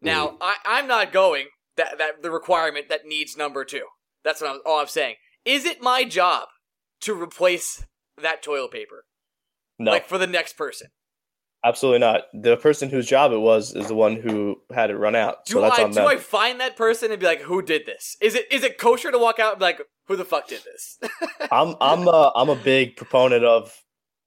[0.00, 0.36] Now, hmm.
[0.40, 1.46] I, I'm not going
[1.76, 3.84] that that the requirement that needs number two.
[4.24, 5.16] That's what I'm, all I'm saying.
[5.44, 6.48] Is it my job
[7.02, 7.84] to replace
[8.20, 9.04] that toilet paper,
[9.78, 10.88] no, like for the next person?
[11.64, 12.22] Absolutely not.
[12.34, 15.44] The person whose job it was is the one who had it run out.
[15.46, 16.06] Do so that's I do.
[16.06, 18.16] I find that person and be like, who did this?
[18.20, 20.62] Is it is it kosher to walk out and be like, who the fuck did
[20.64, 20.98] this?
[21.50, 23.82] I'm I'm a, I'm a big proponent of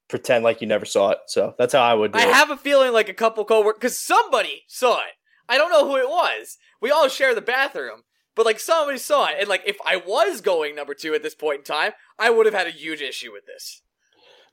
[0.07, 1.19] pretend like you never saw it.
[1.27, 2.33] So that's how I would do I it.
[2.33, 5.13] have a feeling like a couple coworkers, because somebody saw it.
[5.47, 6.57] I don't know who it was.
[6.81, 8.03] We all share the bathroom,
[8.35, 11.35] but like somebody saw it, and like if I was going number two at this
[11.35, 13.81] point in time, I would have had a huge issue with this.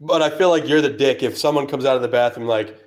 [0.00, 2.78] But I feel like you're the dick if someone comes out of the bathroom like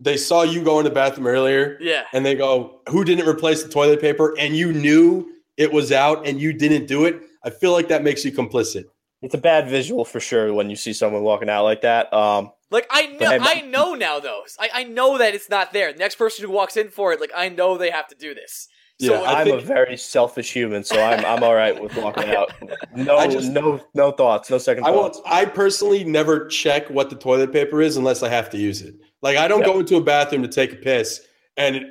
[0.00, 3.62] they saw you go in the bathroom earlier Yeah, and they go, "Who didn't replace
[3.62, 7.50] the toilet paper?" and you knew it was out and you didn't do it, I
[7.50, 8.84] feel like that makes you complicit.
[9.22, 12.12] It's a bad visual for sure when you see someone walking out like that.
[12.12, 14.42] Um, Like I know, hey, I know now though.
[14.58, 15.92] I, I know that it's not there.
[15.92, 18.34] The next person who walks in for it, like I know they have to do
[18.34, 18.68] this.
[19.00, 21.96] So Yeah, I I'm think- a very selfish human, so I'm I'm all right with
[21.96, 22.52] walking out.
[22.96, 25.18] No, I just- no, no thoughts, no second I thoughts.
[25.18, 25.28] won't.
[25.28, 28.94] I personally never check what the toilet paper is unless I have to use it.
[29.20, 29.66] Like I don't Yeah.
[29.72, 31.20] go into a bathroom to take a piss
[31.56, 31.84] and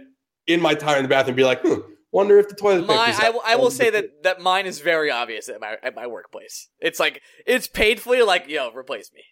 [0.47, 1.80] in my time in the bathroom be like, hmm,
[2.14, 2.93] wonder if the toilet paper.
[2.93, 5.93] my, I, will- I will say that that mine is very obvious at my at
[5.95, 6.70] my workplace.
[6.80, 9.24] It's like it's painfully like yo replace me.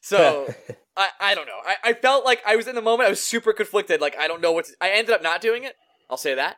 [0.00, 0.46] So
[0.96, 1.58] I, I don't know.
[1.66, 3.08] I, I felt like I was in the moment.
[3.08, 4.00] I was super conflicted.
[4.00, 5.74] Like I don't know what to, I ended up not doing it.
[6.08, 6.56] I'll say that.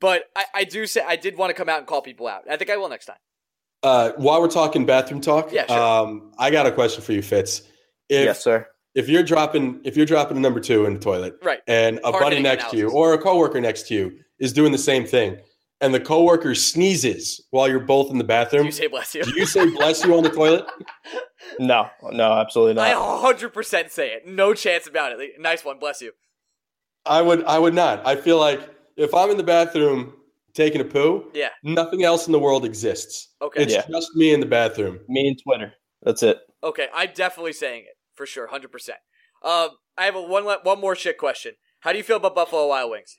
[0.00, 2.42] But I, I do say I did want to come out and call people out.
[2.50, 3.16] I think I will next time.
[3.82, 5.78] Uh, while we're talking bathroom talk, Yeah, sure.
[5.78, 7.60] um, I got a question for you, Fitz.
[8.08, 8.66] If yes, sir.
[8.94, 11.60] if you're dropping if you're dropping a number two in the toilet, Right.
[11.66, 14.72] and a buddy Hard-hitting next to you or a coworker next to you is doing
[14.72, 15.38] the same thing,
[15.80, 19.14] and the coworker sneezes while you're both in the bathroom, Do bathroom, you say bless
[19.14, 19.22] you?
[19.24, 20.66] do you say bless you on the toilet?
[21.60, 22.86] No, no, absolutely not.
[22.88, 24.26] I 100% say it.
[24.26, 25.30] No chance about it.
[25.40, 25.78] Nice one.
[25.78, 26.10] Bless you.
[27.06, 28.04] I would I would not.
[28.04, 28.60] I feel like
[28.96, 30.14] if I'm in the bathroom
[30.54, 31.50] taking a poo, Yeah.
[31.62, 33.28] nothing else in the world exists.
[33.42, 33.62] Okay.
[33.62, 33.84] It's Yeah.
[33.90, 35.00] just me in the bathroom.
[35.08, 35.74] Me and Twitter.
[36.02, 36.38] That's it.
[36.64, 36.88] Okay.
[36.94, 38.46] I'm definitely saying it for sure.
[38.48, 38.96] 100%.
[39.42, 41.54] Um, I have a one one more shit question.
[41.80, 43.16] How do you feel about Buffalo Wild Wings?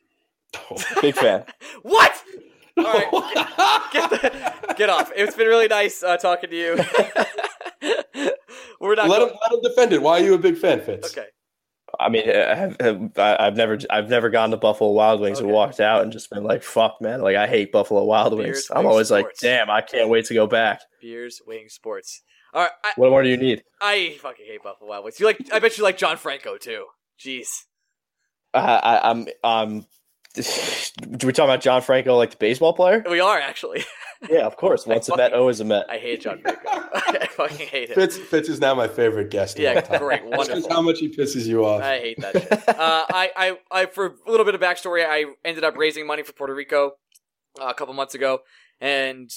[1.02, 1.46] Big fan.
[1.84, 2.24] What?
[2.78, 3.90] All right.
[3.92, 5.12] get, the, get off.
[5.16, 6.76] It's been really nice uh, talking to you.
[8.80, 9.10] We're not.
[9.10, 10.02] let going- him let him defend it.
[10.02, 11.16] Why are you a big fan, Fitz?
[11.18, 11.28] okay.
[12.00, 15.40] I mean, I have, have- I- I've never, I've never gone to Buffalo Wild Wings
[15.40, 18.46] and walked out and just been like, "Fuck, man!" Like I hate Buffalo Wild Beers,
[18.46, 18.68] Wings.
[18.72, 22.22] I'm wings, always like, "Damn, I can't wait to go back." Beers, wings, sports.
[22.54, 22.72] All right.
[22.84, 23.64] I, What more do you need?
[23.82, 25.20] I fucking hate Buffalo Wild Wings.
[25.20, 25.40] You like?
[25.52, 26.86] I bet you like John Franco too.
[27.24, 27.48] Jeez.
[28.54, 29.68] I, I, I'm, I'm.
[29.68, 29.86] Um,
[31.18, 33.04] do we talk about John Franco, like the baseball player?
[33.10, 33.84] We are actually.
[34.30, 34.86] Yeah, of course.
[34.86, 35.86] Once a Met, always a Met.
[35.90, 36.62] I hate John Franco.
[36.94, 37.96] I fucking hate him.
[37.96, 39.60] Fitz Fitz is now my favorite guest.
[39.60, 41.82] Yeah, great, That's just how much he pisses you off.
[41.82, 42.70] I hate that shit.
[42.70, 46.24] Uh, I, I, I, for a little bit of backstory, I ended up raising money
[46.24, 46.94] for Puerto Rico
[47.60, 48.40] uh, a couple months ago,
[48.80, 49.30] and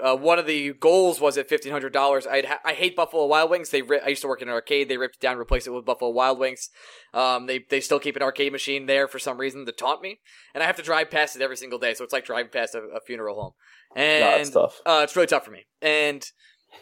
[0.00, 2.26] uh, one of the goals was at fifteen hundred dollars.
[2.26, 3.70] I ha- I hate Buffalo Wild Wings.
[3.70, 4.88] They ri- I used to work in an arcade.
[4.88, 6.70] They ripped it down, replaced it with Buffalo Wild Wings.
[7.12, 10.20] Um, they they still keep an arcade machine there for some reason to taunt me,
[10.54, 11.94] and I have to drive past it every single day.
[11.94, 13.52] So it's like driving past a, a funeral home,
[13.96, 14.80] No, and it's tough.
[14.86, 15.66] uh, it's really tough for me.
[15.82, 16.24] And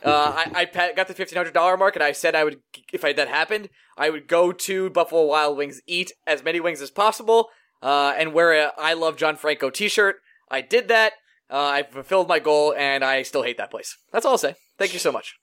[0.04, 2.60] uh, I, I got the fifteen hundred dollar mark, and I said I would,
[2.92, 6.82] if I, that happened, I would go to Buffalo Wild Wings, eat as many wings
[6.82, 7.48] as possible,
[7.82, 10.16] uh, and wear a I love John Franco T-shirt.
[10.50, 11.14] I did that.
[11.50, 13.96] Uh, I fulfilled my goal, and I still hate that place.
[14.12, 14.54] That's all I'll say.
[14.78, 15.34] Thank you so much.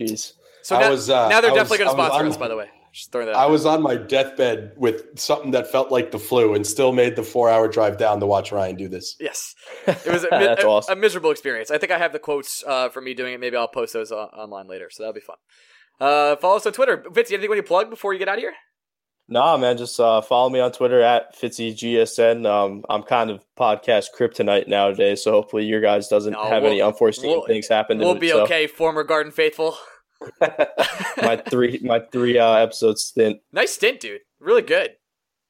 [0.00, 0.32] Jeez.
[0.62, 2.36] So I now, was, uh, now they're I definitely going to was sponsor on- us.
[2.36, 3.36] By the way, just throwing that.
[3.36, 3.50] I out.
[3.50, 7.22] was on my deathbed with something that felt like the flu and still made the
[7.22, 9.16] four hour drive down to watch Ryan do this.
[9.20, 9.54] Yes,
[9.86, 10.98] it was a, mi- That's a- awesome.
[10.98, 11.70] a miserable experience.
[11.70, 13.40] I think I have the quotes uh, for me doing it.
[13.40, 15.36] Maybe I'll post those uh, online later, so that'll be fun.
[16.00, 17.04] Uh, follow us on Twitter.
[17.10, 18.54] Vince, anything you want to plug before you get out of here?
[19.30, 22.46] Nah, man, just uh, follow me on Twitter at FitzyGSN.
[22.46, 26.72] Um, I'm kind of podcast kryptonite nowadays, so hopefully your guys doesn't No, have we'll-
[26.72, 27.98] any unforeseen we'll- things happen.
[27.98, 29.76] We'll be okay, former Garden Faithful.
[30.40, 33.40] my three, my three uh, episode stint.
[33.52, 34.22] Nice stint, dude.
[34.40, 34.90] Really good.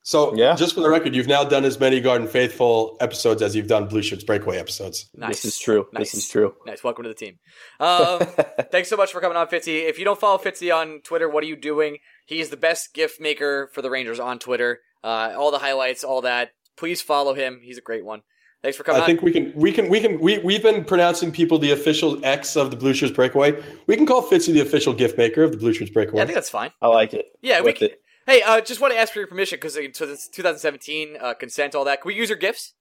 [0.09, 0.55] So, Yeah.
[0.55, 3.89] just for the record, you've now done as many Garden Faithful episodes as you've done
[3.89, 5.11] Blue Shirts Breakaway episodes.
[5.15, 5.43] Nice.
[5.43, 5.87] This is true.
[5.93, 6.13] Nice.
[6.13, 6.55] This is true.
[6.65, 6.83] Nice.
[6.83, 7.39] Welcome to the team.
[7.79, 8.21] Um,
[8.73, 9.87] thanks so much for coming on, Fitzy.
[9.87, 11.99] If you don't follow Fitzy on Twitter, what are you doing?
[12.25, 14.81] He's the best GIF maker for the Rangers on Twitter.
[15.05, 16.53] Uh, all the highlights, all that.
[16.79, 17.61] Please follow him.
[17.63, 18.23] He's a great one.
[18.63, 19.07] Thanks for coming I on.
[19.09, 22.57] think we can, we can, we can, we, we've been pronouncing people the official X
[22.57, 23.63] of the Blue Shirts Breakaway.
[23.87, 26.17] We can call Fitzy the official GIF maker of the Blue Shirts Breakaway.
[26.17, 26.71] yeah, I think that's fine.
[26.81, 27.27] I like it.
[27.43, 27.89] Yeah, we can.
[27.89, 28.01] it.
[28.29, 31.75] Hey, uh, just want to ask for your permission because so this 2017 uh, consent,
[31.75, 32.03] all that.
[32.03, 32.75] Can we use your GIFs?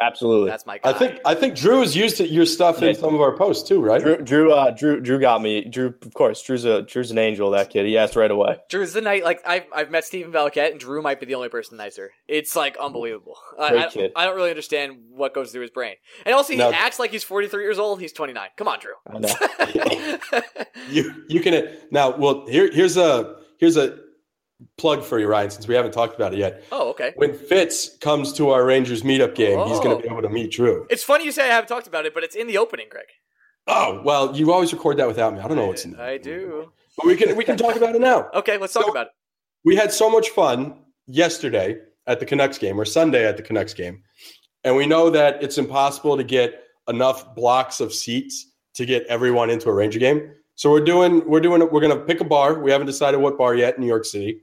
[0.00, 0.48] Absolutely.
[0.50, 0.90] That's my guy.
[0.90, 3.80] I think I think Drew has used your stuff in some of our posts too,
[3.82, 4.00] right?
[4.00, 5.64] Drew, Drew, uh, Drew, Drew got me.
[5.64, 7.50] Drew, of course, Drew's a Drew's an angel.
[7.50, 7.86] That kid.
[7.86, 8.58] He asked right away.
[8.70, 9.24] Drew's the night.
[9.24, 12.10] Like I've I've met Stephen Valiquette, and Drew might be the only person nicer.
[12.28, 13.36] It's like unbelievable.
[13.58, 14.12] I- Great I, kid.
[14.16, 15.94] I don't really understand what goes through his brain.
[16.26, 16.72] And also, he No.
[16.72, 17.98] acts like he's 43 years old.
[18.00, 18.48] He's 29.
[18.58, 18.92] Come on, Drew.
[19.06, 20.42] I know.
[20.90, 22.16] You you can now.
[22.16, 23.98] Well, here here's a here's a
[24.78, 26.64] plug for you, Ryan, since we haven't talked about it yet.
[26.72, 27.12] oh, okay.
[27.16, 29.96] When Fitz comes to our Rangers meetup game, he's going Oh.
[29.98, 30.86] to be able to meet Drew.
[30.90, 33.06] It's funny you say I haven't talked about it, but it's in the opening, Greg.
[33.66, 35.40] Oh well, you always record that without me.
[35.40, 36.06] I don't know what's in there.
[36.06, 36.70] I do.
[36.96, 38.28] But we can we can talk about it now.
[38.34, 39.12] Okay, let's talk So- about it.
[39.64, 43.74] We had so much fun yesterday at the Canucks game or Sunday at the Canucks
[43.74, 44.02] game,
[44.64, 49.50] and we know that it's impossible to get enough blocks of seats to get everyone
[49.50, 50.30] into a Ranger game.
[50.54, 52.60] So we're doing we're doing we're going to pick a bar.
[52.60, 54.42] We haven't decided what bar yet in New York City,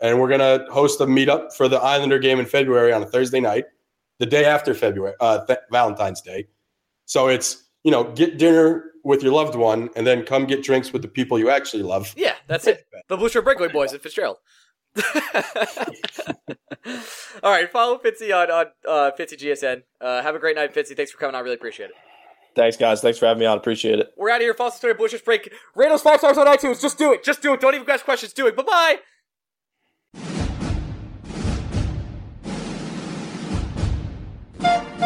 [0.00, 3.06] and we're going to host a meetup for the Islander game in February on a
[3.06, 3.64] Thursday night,
[4.18, 6.46] the day after February uh, th- Valentine's Day.
[7.06, 10.92] So it's, you know, get dinner with your loved one and then come get drinks
[10.92, 12.12] with the people you actually love.
[12.16, 12.86] Yeah, that's it.
[13.08, 14.38] The Blue Shirt Breakaway Boys at Fitzgerald.
[17.42, 19.82] All right, follow Fitzy on on uh, Fitzy GSN.
[20.00, 20.96] Uh, have a great night, Fitzy.
[20.96, 21.96] Thanks for coming I Really appreciate it.
[22.54, 23.02] Thanks, guys.
[23.02, 23.58] Thanks for having me on.
[23.58, 24.12] Appreciate it.
[24.16, 24.54] We're out of here.
[24.54, 24.94] Follow us on Twitter.
[24.94, 25.52] Blue Shirts Break.
[25.74, 26.80] Rate us five stars on iTunes.
[26.80, 27.22] Just do it.
[27.22, 27.60] Just do it.
[27.60, 28.32] Don't even ask questions.
[28.32, 28.56] Do it.
[28.56, 28.96] Bye bye.